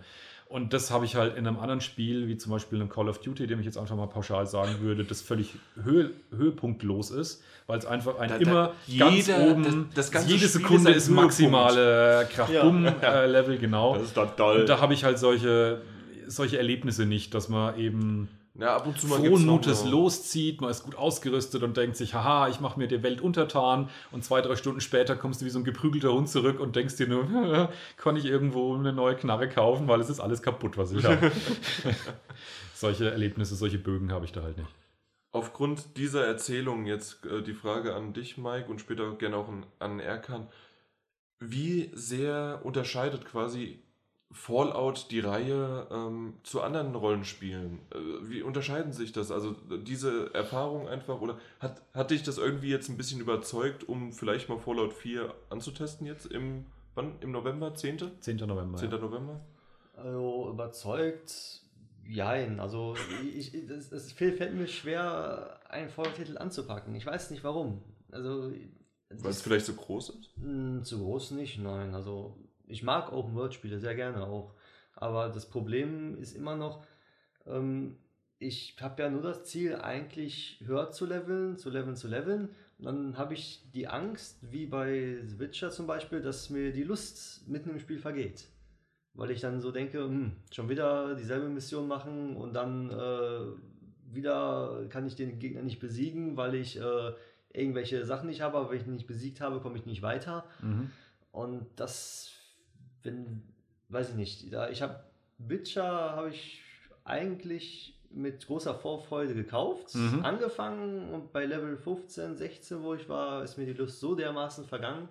[0.50, 3.20] Und das habe ich halt in einem anderen Spiel, wie zum Beispiel einem Call of
[3.20, 7.78] Duty, dem ich jetzt einfach mal pauschal sagen würde, das völlig höhe, höhepunktlos ist, weil
[7.80, 8.54] es einfach ein da, immer
[8.88, 13.60] da, ganz jeder, oben, das, das jede Sekunde ist, ist maximale Krach-Bumm-Level, ja.
[13.60, 13.95] genau.
[13.95, 14.62] Das ist doch toll.
[14.62, 15.82] Und da habe ich halt solche,
[16.28, 18.30] solche Erlebnisse nicht, dass man eben
[18.60, 22.16] ja, ab und zu mal frohen Mutes loszieht, man ist gut ausgerüstet und denkt sich,
[22.16, 25.51] haha, ich mache mir die Welt untertan und zwei, drei Stunden später kommst du wie
[25.51, 29.47] so ein geprügelter Hund zurück und denkst dir nur, kann ich irgendwo eine neue Knarre
[29.47, 31.32] kaufen, weil es ist alles kaputt, was ich habe.
[32.74, 34.70] solche Erlebnisse, solche Bögen habe ich da halt nicht.
[35.32, 39.66] Aufgrund dieser Erzählung jetzt äh, die Frage an dich, Mike, und später gerne auch an,
[39.78, 40.47] an Erkan.
[41.39, 43.84] Wie sehr unterscheidet quasi
[44.32, 47.80] Fallout die Reihe ähm, zu anderen Rollenspielen?
[47.91, 47.97] Äh,
[48.30, 49.32] wie unterscheiden sich das?
[49.32, 49.55] Also
[49.86, 54.49] diese Erfahrung einfach oder hat, hat dich das irgendwie jetzt ein bisschen überzeugt, um vielleicht
[54.49, 56.65] mal Fallout 4 anzutesten jetzt im
[56.95, 57.99] wann im November 10.
[58.19, 58.38] 10.
[58.38, 58.78] November.
[58.78, 58.91] 10.
[58.91, 58.97] Ja.
[58.97, 59.39] November.
[59.95, 61.61] Also überzeugt
[62.09, 62.95] Jein, also
[63.36, 66.95] ich, es, es fällt mir schwer, einen Fallout-Titel anzupacken.
[66.95, 67.82] Ich weiß nicht warum.
[68.11, 68.49] Also
[69.09, 70.30] weil es vielleicht so groß ist?
[70.41, 71.93] Hm, zu groß nicht, nein.
[71.93, 72.38] Also
[72.68, 74.53] ich mag Open-World-Spiele sehr gerne auch.
[74.93, 76.84] Aber das Problem ist immer noch,
[77.45, 77.97] ähm,
[78.39, 82.49] ich habe ja nur das Ziel, eigentlich höher zu leveln, zu leveln, zu leveln.
[82.78, 86.84] Und dann habe ich die Angst, wie bei The Witcher zum Beispiel, dass mir die
[86.84, 88.47] Lust mitten im Spiel vergeht.
[89.13, 94.86] Weil ich dann so denke, hm, schon wieder dieselbe Mission machen und dann äh, wieder
[94.89, 97.13] kann ich den Gegner nicht besiegen, weil ich äh,
[97.51, 100.45] irgendwelche Sachen nicht habe, aber wenn ich ihn nicht besiegt habe, komme ich nicht weiter.
[100.61, 100.91] Mhm.
[101.32, 102.32] Und das
[103.08, 103.41] wenn,
[103.89, 104.99] weiß ich nicht, da, ich habe
[105.39, 105.86] Witcher
[106.16, 106.62] habe ich
[107.03, 110.24] eigentlich mit großer Vorfreude gekauft, mhm.
[110.24, 114.66] angefangen und bei Level 15, 16, wo ich war, ist mir die Lust so dermaßen
[114.66, 115.10] vergangen.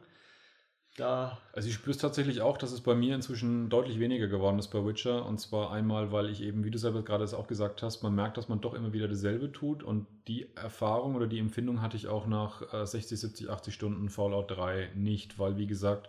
[0.97, 4.59] Da also ich spüre es tatsächlich auch, dass es bei mir inzwischen deutlich weniger geworden
[4.59, 5.27] ist bei Witcher.
[5.27, 8.39] Und zwar einmal, weil ich eben, wie du selber gerade auch gesagt hast, man merkt,
[8.39, 9.83] dass man doch immer wieder dasselbe tut.
[9.83, 14.09] Und die Erfahrung oder die Empfindung hatte ich auch nach äh, 60, 70, 80 Stunden
[14.09, 16.09] Fallout 3 nicht, weil wie gesagt,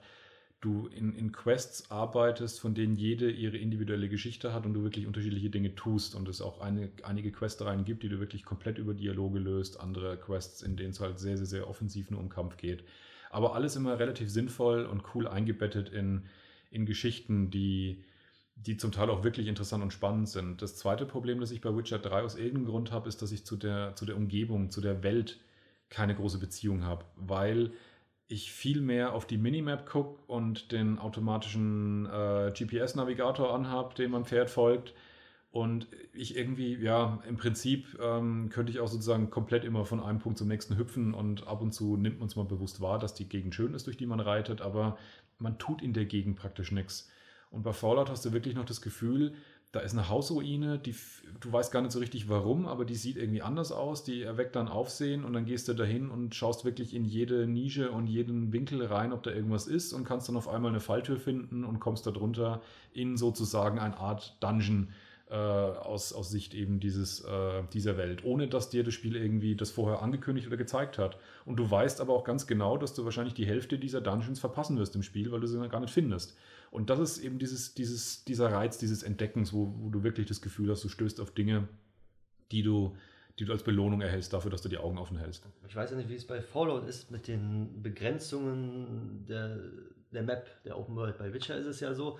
[0.61, 5.05] du in, in Quests arbeitest, von denen jede ihre individuelle Geschichte hat und du wirklich
[5.05, 8.93] unterschiedliche Dinge tust und es auch eine, einige Questreihen gibt, die du wirklich komplett über
[8.93, 12.57] Dialoge löst, andere Quests, in denen es halt sehr, sehr, sehr offensiv nur um Kampf
[12.57, 12.83] geht.
[13.29, 16.23] Aber alles immer relativ sinnvoll und cool eingebettet in,
[16.71, 18.03] in Geschichten, die,
[18.55, 20.61] die zum Teil auch wirklich interessant und spannend sind.
[20.63, 23.45] Das zweite Problem, das ich bei Witcher 3 aus irgendeinem Grund habe, ist, dass ich
[23.45, 25.39] zu der, zu der Umgebung, zu der Welt
[25.89, 27.71] keine große Beziehung habe, weil
[28.27, 34.25] ich viel mehr auf die Minimap gucke und den automatischen äh, GPS-Navigator anhabe, dem mein
[34.25, 34.93] Pferd folgt.
[35.49, 40.19] Und ich irgendwie, ja, im Prinzip ähm, könnte ich auch sozusagen komplett immer von einem
[40.19, 43.13] Punkt zum nächsten hüpfen und ab und zu nimmt man es mal bewusst wahr, dass
[43.13, 44.97] die Gegend schön ist, durch die man reitet, aber
[45.39, 47.09] man tut in der Gegend praktisch nichts.
[47.49, 49.33] Und bei Fallout hast du wirklich noch das Gefühl,
[49.73, 50.95] da ist eine Hausruine, die
[51.39, 54.55] du weißt gar nicht so richtig warum, aber die sieht irgendwie anders aus, die erweckt
[54.55, 58.53] dann Aufsehen und dann gehst du dahin und schaust wirklich in jede Nische und jeden
[58.53, 61.79] Winkel rein, ob da irgendwas ist und kannst dann auf einmal eine Falltür finden und
[61.79, 62.61] kommst darunter
[62.93, 64.89] in sozusagen eine Art Dungeon
[65.29, 69.55] äh, aus, aus Sicht eben dieses, äh, dieser Welt, ohne dass dir das Spiel irgendwie
[69.55, 71.17] das vorher angekündigt oder gezeigt hat.
[71.45, 74.77] Und du weißt aber auch ganz genau, dass du wahrscheinlich die Hälfte dieser Dungeons verpassen
[74.77, 76.37] wirst im Spiel, weil du sie gar nicht findest.
[76.77, 80.41] Und das ist eben dieses, dieses, dieser Reiz dieses Entdeckens, wo, wo du wirklich das
[80.41, 81.67] Gefühl hast, du stößt auf Dinge,
[82.51, 82.95] die du,
[83.39, 85.43] die du als Belohnung erhältst dafür, dass du die Augen offen hältst.
[85.67, 89.57] Ich weiß ja nicht, wie es bei Fallout ist mit den Begrenzungen der,
[90.11, 91.17] der Map, der Open World.
[91.17, 92.19] Bei Witcher ist es ja so,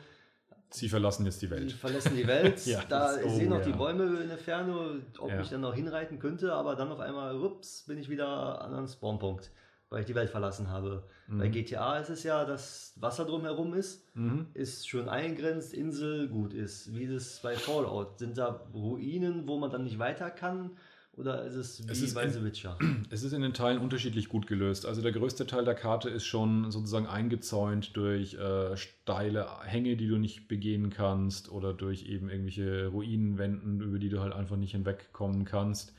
[0.72, 1.70] Sie verlassen jetzt die Welt.
[1.70, 2.66] Sie verlassen die Welt.
[2.66, 3.66] ja, da ich sehe noch ja.
[3.66, 5.40] die Bäume in der Ferne, ob ja.
[5.40, 8.88] ich dann noch hinreiten könnte, aber dann auf einmal, ups, bin ich wieder an einem
[8.88, 9.52] Spawnpunkt
[9.90, 11.04] weil ich die Welt verlassen habe.
[11.28, 11.40] Mhm.
[11.40, 14.48] Bei GTA ist es ja, dass Wasser drumherum ist, mhm.
[14.54, 16.94] ist schön eingrenzt, Insel gut ist.
[16.94, 18.20] Wie ist es bei Fallout?
[18.20, 20.72] Sind da Ruinen, wo man dann nicht weiter kann?
[21.18, 22.78] Oder ist es wie es ist bei The Witcher?
[23.10, 24.86] Es ist in den Teilen unterschiedlich gut gelöst.
[24.86, 30.08] Also der größte Teil der Karte ist schon sozusagen eingezäunt durch äh, steile Hänge, die
[30.08, 34.74] du nicht begehen kannst oder durch eben irgendwelche Ruinenwänden, über die du halt einfach nicht
[34.74, 35.96] hinwegkommen kannst.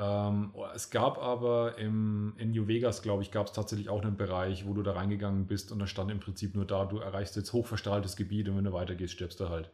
[0.00, 4.16] Ähm, es gab aber im, in New Vegas, glaube ich, gab es tatsächlich auch einen
[4.16, 7.36] Bereich, wo du da reingegangen bist und da stand im Prinzip nur da, du erreichst
[7.36, 9.68] jetzt hochverstrahltes Gebiet und wenn du weitergehst, stirbst du halt.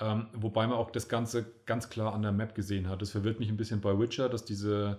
[0.00, 3.00] Ähm, wobei man auch das Ganze ganz klar an der Map gesehen hat.
[3.00, 4.98] Das verwirrt mich ein bisschen bei Witcher, dass diese,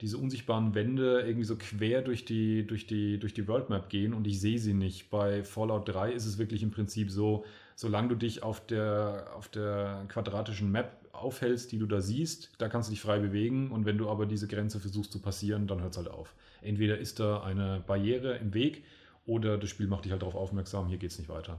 [0.00, 4.14] diese unsichtbaren Wände irgendwie so quer durch die, durch, die, durch die World Map gehen
[4.14, 5.10] und ich sehe sie nicht.
[5.10, 7.44] Bei Fallout 3 ist es wirklich im Prinzip so,
[7.74, 12.68] solange du dich auf der, auf der quadratischen Map aufhältst, die du da siehst, da
[12.68, 15.80] kannst du dich frei bewegen und wenn du aber diese Grenze versuchst zu passieren, dann
[15.80, 16.34] hört es halt auf.
[16.60, 18.84] Entweder ist da eine Barriere im Weg
[19.24, 21.58] oder das Spiel macht dich halt darauf aufmerksam, hier geht es nicht weiter.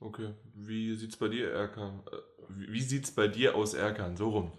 [0.00, 2.00] Okay, wie sieht's bei dir, Erkan?
[2.12, 2.16] Äh,
[2.48, 4.16] Wie sieht's bei dir aus, Erkan?
[4.16, 4.52] So rum.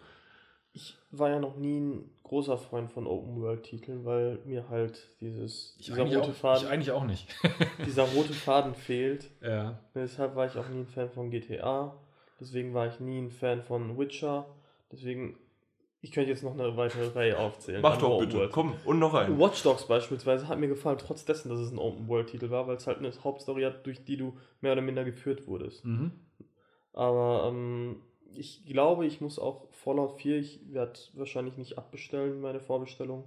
[0.74, 5.88] Ich war ja noch nie ein großer Freund von Open-World-Titeln, weil mir halt dieses, Ich
[5.88, 7.28] dieser, eigentlich, rote auch, ich Faden, eigentlich auch nicht.
[7.86, 9.30] dieser rote Faden fehlt.
[9.42, 9.80] ja.
[9.96, 11.96] Deshalb war ich auch nie ein Fan von GTA.
[12.40, 14.46] Deswegen war ich nie ein Fan von Witcher.
[14.92, 15.38] Deswegen,
[16.02, 17.82] ich könnte jetzt noch eine weitere Reihe aufzählen.
[17.82, 18.38] Mach doch bitte.
[18.38, 18.52] World.
[18.52, 19.40] Komm, und noch einen.
[19.40, 22.88] Watch Dogs beispielsweise hat mir gefallen, trotz dessen, dass es ein Open-World-Titel war, weil es
[22.88, 25.84] halt eine Hauptstory hat, durch die du mehr oder minder geführt wurdest.
[25.86, 26.12] Mhm.
[26.94, 28.02] Aber ähm,
[28.34, 33.26] ich glaube, ich muss auch Fallout 4, ich werde wahrscheinlich nicht abbestellen, meine Vorbestellung.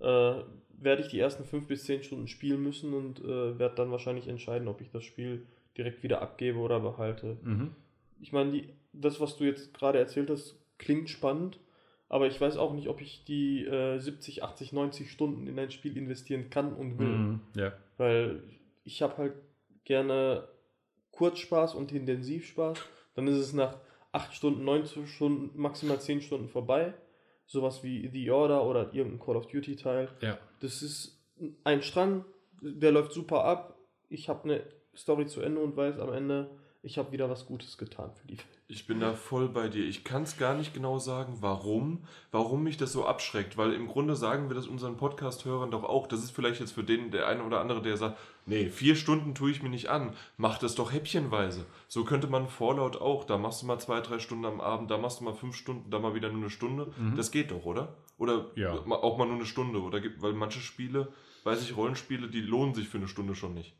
[0.00, 0.42] Äh,
[0.82, 4.26] werde ich die ersten 5 bis 10 Stunden spielen müssen und äh, werde dann wahrscheinlich
[4.26, 7.38] entscheiden, ob ich das Spiel direkt wieder abgebe oder behalte.
[7.42, 7.74] Mhm.
[8.22, 11.58] Ich meine, die, das, was du jetzt gerade erzählt hast, klingt spannend,
[12.08, 15.70] aber ich weiß auch nicht, ob ich die äh, 70, 80, 90 Stunden in ein
[15.70, 17.08] Spiel investieren kann und will.
[17.08, 17.40] Mhm.
[17.56, 17.72] Ja.
[17.96, 18.42] Weil
[18.84, 19.34] ich habe halt
[19.84, 20.48] gerne
[21.10, 22.78] Kurzspaß und Intensivspaß.
[23.14, 23.78] Dann ist es nach
[24.12, 26.94] 8 Stunden, 9 Stunden, maximal 10 Stunden vorbei.
[27.46, 30.08] Sowas wie The Order oder irgendein Call of Duty Teil.
[30.20, 30.38] ja.
[30.60, 31.20] Das ist
[31.64, 32.24] ein Strang,
[32.60, 33.78] der läuft super ab.
[34.08, 34.62] Ich habe eine
[34.94, 36.50] Story zu Ende und weiß am Ende,
[36.82, 38.46] ich habe wieder was Gutes getan für die Welt.
[38.66, 39.84] Ich bin da voll bei dir.
[39.84, 43.86] Ich kann es gar nicht genau sagen, warum, warum mich das so abschreckt, weil im
[43.86, 46.06] Grunde sagen wir das unseren Podcast-Hörern doch auch.
[46.06, 49.34] Das ist vielleicht jetzt für den, der eine oder andere, der sagt, nee, vier Stunden
[49.34, 50.14] tue ich mir nicht an.
[50.38, 51.66] Mach das doch häppchenweise.
[51.86, 53.24] So könnte man Fallout auch.
[53.24, 55.90] Da machst du mal zwei, drei Stunden am Abend, da machst du mal fünf Stunden,
[55.90, 56.92] da mal wieder nur eine Stunde.
[56.98, 57.14] Mhm.
[57.14, 57.94] Das geht doch, oder?
[58.18, 58.72] Oder Ja.
[58.72, 59.82] auch mal nur eine Stunde.
[59.82, 61.12] Oder weil manche Spiele,
[61.44, 63.76] weiß ich, Rollenspiele, die lohnen sich für eine Stunde schon nicht.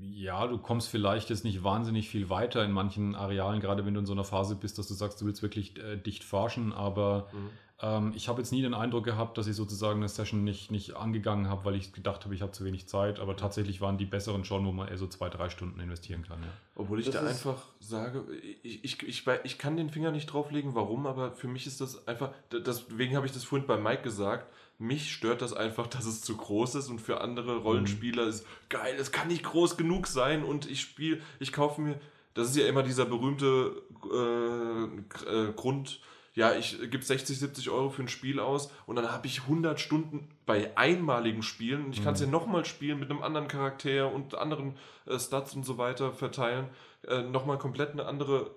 [0.00, 4.00] Ja, du kommst vielleicht jetzt nicht wahnsinnig viel weiter in manchen Arealen, gerade wenn du
[4.00, 7.26] in so einer Phase bist, dass du sagst, du willst wirklich äh, dicht forschen, aber
[7.32, 7.50] Mhm.
[7.82, 10.94] Ähm, ich habe jetzt nie den Eindruck gehabt, dass ich sozusagen eine Session nicht, nicht
[10.94, 14.06] angegangen habe, weil ich gedacht habe, ich habe zu wenig Zeit, aber tatsächlich waren die
[14.06, 16.40] besseren schon, wo man eher so zwei, drei Stunden investieren kann.
[16.40, 16.48] Ja.
[16.76, 18.24] Obwohl ich Das da einfach sage,
[18.62, 22.06] ich, ich, ich, ich kann den Finger nicht drauflegen, warum, aber für mich ist das
[22.06, 24.46] einfach, deswegen habe ich das vorhin bei Mike gesagt,
[24.78, 28.94] mich stört das einfach, dass es zu groß ist und für andere Rollenspieler ist geil,
[28.98, 32.00] es kann nicht groß genug sein und ich spiele, ich kaufe mir,
[32.34, 36.00] das ist ja immer dieser berühmte äh, äh, Grund,
[36.34, 39.78] ja, ich gebe 60, 70 Euro für ein Spiel aus und dann habe ich 100
[39.78, 44.10] Stunden bei einmaligen Spielen und ich kann es ja nochmal spielen mit einem anderen Charakter
[44.12, 44.76] und anderen
[45.06, 46.68] äh, Stats und so weiter verteilen,
[47.06, 48.54] äh, nochmal komplett eine andere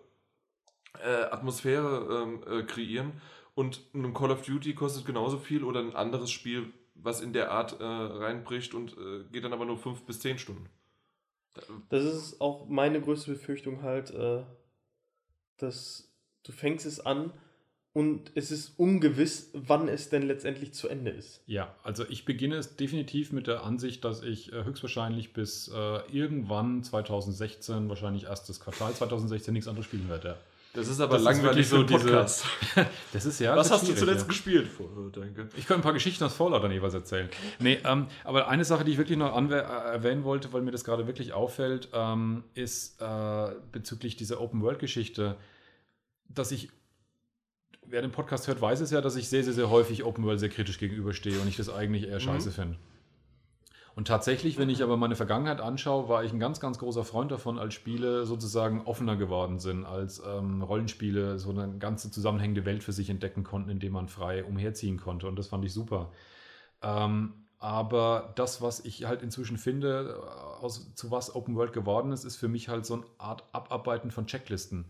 [1.03, 3.21] äh, Atmosphäre ähm, äh, kreieren
[3.55, 7.51] und ein Call of Duty kostet genauso viel oder ein anderes Spiel, was in der
[7.51, 10.69] Art äh, reinbricht und äh, geht dann aber nur 5 bis 10 Stunden.
[11.89, 14.43] Das ist auch meine größte Befürchtung halt, äh,
[15.57, 16.09] dass
[16.43, 17.33] du fängst es an
[17.95, 21.39] und es ist ungewiss, wann es denn letztendlich zu Ende ist.
[21.47, 25.99] Ja, also ich beginne es definitiv mit der Ansicht, dass ich äh, höchstwahrscheinlich bis äh,
[26.11, 30.27] irgendwann 2016, wahrscheinlich erstes Quartal 2016, nichts anderes spielen werde.
[30.27, 30.37] Ja.
[30.73, 32.45] Das ist aber Das ist langweilig wirklich so ein diese- Podcast.
[33.13, 33.55] Das ist ja.
[33.55, 34.89] was das hast du ist zuletzt schwierig, gespielt?
[34.97, 35.47] Oh, danke.
[35.55, 37.29] Ich kann ein paar Geschichten aus Fallout dann jeweils erzählen.
[37.59, 40.83] Nee, ähm, aber eine Sache, die ich wirklich noch äh, erwähnen wollte, weil mir das
[40.83, 45.37] gerade wirklich auffällt, ähm, ist äh, bezüglich dieser Open-World-Geschichte,
[46.27, 46.67] dass ich,
[47.89, 50.49] wer den Podcast hört, weiß es ja, dass ich sehr, sehr, sehr häufig Open-World sehr
[50.49, 52.77] kritisch gegenüberstehe und ich das eigentlich eher scheiße finde.
[53.95, 57.31] Und tatsächlich, wenn ich aber meine Vergangenheit anschaue, war ich ein ganz, ganz großer Freund
[57.31, 62.83] davon, als Spiele sozusagen offener geworden sind, als ähm, Rollenspiele so eine ganze zusammenhängende Welt
[62.83, 65.27] für sich entdecken konnten, in dem man frei umherziehen konnte.
[65.27, 66.11] Und das fand ich super.
[66.81, 72.11] Ähm, aber das, was ich halt inzwischen finde, äh, aus, zu was Open World geworden
[72.11, 74.85] ist, ist für mich halt so eine Art Abarbeiten von Checklisten.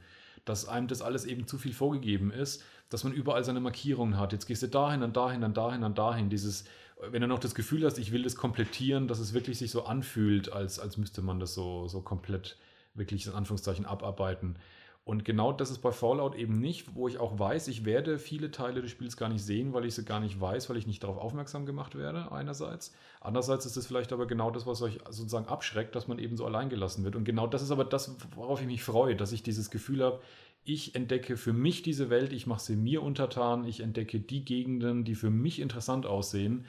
[0.45, 4.33] Dass einem das alles eben zu viel vorgegeben ist, dass man überall seine Markierungen hat.
[4.33, 6.29] Jetzt gehst du dahin, dann dahin, dann dahin, dann dahin.
[6.29, 6.65] Dieses,
[7.01, 9.85] wenn du noch das Gefühl hast, ich will das komplettieren, dass es wirklich sich so
[9.85, 12.57] anfühlt, als, als müsste man das so, so komplett
[12.93, 14.57] wirklich in Anführungszeichen abarbeiten.
[15.05, 18.49] Und genau das ist bei Fallout eben nicht, wo ich auch weiß, ich werde viele
[18.49, 21.03] Teile des Spiels gar nicht sehen, weil ich sie gar nicht weiß, weil ich nicht
[21.03, 22.91] darauf aufmerksam gemacht werde, einerseits.
[23.21, 26.45] Andererseits ist es vielleicht aber genau das, was euch sozusagen abschreckt, dass man eben so
[26.47, 27.15] allein gelassen wird.
[27.15, 30.21] Und genau das ist aber das, worauf ich mich freue, dass ich dieses Gefühl habe,
[30.65, 35.05] ich entdecke für mich diese Welt, ich mache sie mir untertan, ich entdecke die Gegenden,
[35.05, 36.65] die für mich interessant aussehen.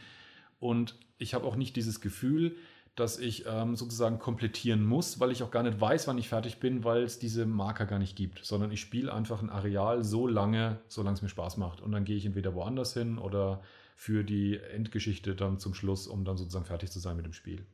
[0.60, 2.56] Und ich habe auch nicht dieses Gefühl,
[2.94, 6.60] dass ich ähm, sozusagen komplettieren muss, weil ich auch gar nicht weiß, wann ich fertig
[6.60, 10.26] bin, weil es diese Marker gar nicht gibt, sondern ich spiele einfach ein Areal so
[10.26, 11.80] lange, solange es mir Spaß macht.
[11.80, 13.62] Und dann gehe ich entweder woanders hin oder
[13.96, 17.66] für die Endgeschichte dann zum Schluss, um dann sozusagen fertig zu sein mit dem Spiel.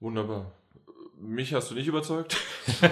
[0.00, 0.52] Wunderbar.
[1.20, 2.36] Mich hast du nicht überzeugt?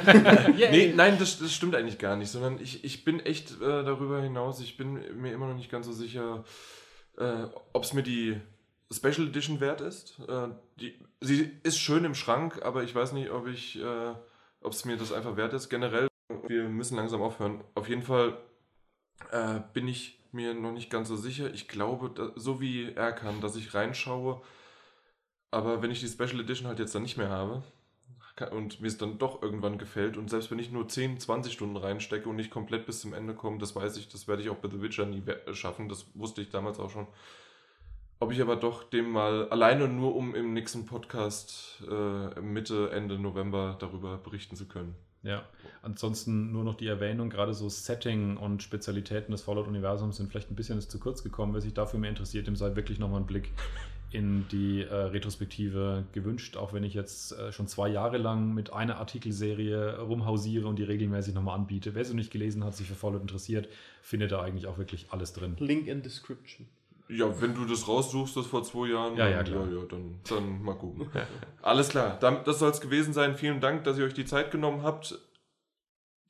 [0.56, 4.20] nee, nein, das, das stimmt eigentlich gar nicht, sondern ich, ich bin echt äh, darüber
[4.20, 6.44] hinaus, ich bin mir immer noch nicht ganz so sicher,
[7.18, 8.40] äh, ob es mir die
[8.92, 10.18] Special Edition wert ist.
[10.28, 10.48] Äh,
[10.80, 14.14] die, sie ist schön im Schrank, aber ich weiß nicht, ob ich, äh,
[14.60, 15.68] ob es mir das einfach wert ist.
[15.68, 16.08] Generell,
[16.48, 17.62] wir müssen langsam aufhören.
[17.74, 18.36] Auf jeden Fall
[19.30, 21.52] äh, bin ich mir noch nicht ganz so sicher.
[21.54, 24.42] Ich glaube, da, so wie er kann, dass ich reinschaue.
[25.52, 27.62] Aber wenn ich die Special Edition halt jetzt dann nicht mehr habe
[28.50, 31.76] und mir es dann doch irgendwann gefällt und selbst wenn ich nur 10, 20 Stunden
[31.76, 34.56] reinstecke und nicht komplett bis zum Ende komme, das weiß ich, das werde ich auch
[34.56, 35.22] bei The Witcher nie
[35.52, 35.88] schaffen.
[35.88, 37.06] Das wusste ich damals auch schon
[38.18, 43.18] ob ich aber doch dem mal alleine nur, um im nächsten Podcast äh, Mitte, Ende
[43.18, 44.94] November darüber berichten zu können.
[45.22, 45.42] Ja,
[45.82, 50.54] ansonsten nur noch die Erwähnung, gerade so Setting und Spezialitäten des Fallout-Universums sind vielleicht ein
[50.54, 51.52] bisschen zu kurz gekommen.
[51.52, 53.50] Wer sich dafür mehr interessiert, dem sei wirklich nochmal ein Blick
[54.16, 58.72] in die äh, Retrospektive gewünscht, auch wenn ich jetzt äh, schon zwei Jahre lang mit
[58.72, 61.94] einer Artikelserie rumhausiere und die regelmäßig nochmal anbiete.
[61.94, 63.68] Wer sie nicht gelesen hat, sich für Fallout interessiert,
[64.00, 65.56] findet da eigentlich auch wirklich alles drin.
[65.58, 66.66] Link in Description.
[67.08, 69.68] Ja, wenn du das raussuchst, das vor zwei Jahren, ja, ja, klar.
[69.70, 71.08] ja, ja dann, dann mal gucken.
[71.62, 73.36] Alles klar, das soll es gewesen sein.
[73.36, 75.18] Vielen Dank, dass ihr euch die Zeit genommen habt.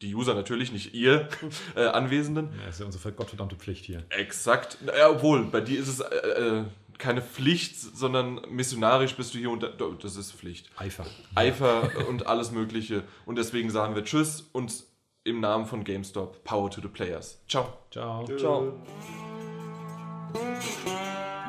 [0.02, 1.28] Die User natürlich, nicht ihr
[1.74, 2.50] äh, Anwesenden.
[2.62, 4.02] Ja, ist ja unsere gottverdammte Pflicht hier.
[4.10, 4.76] Exakt.
[4.86, 6.64] Ja, obwohl, bei dir ist es äh, äh,
[6.98, 9.62] keine Pflicht, sondern missionarisch bist du hier und
[10.02, 10.70] das ist Pflicht.
[10.76, 11.06] Eifer.
[11.34, 13.04] Eifer und alles Mögliche.
[13.24, 14.84] Und deswegen sagen wir Tschüss und
[15.24, 17.40] im Namen von GameStop, Power to the Players.
[17.48, 17.78] Ciao.
[17.90, 18.24] Ciao.
[18.36, 18.72] Ciao.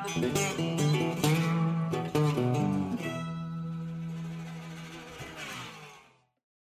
[0.08, 1.22] Tschüss.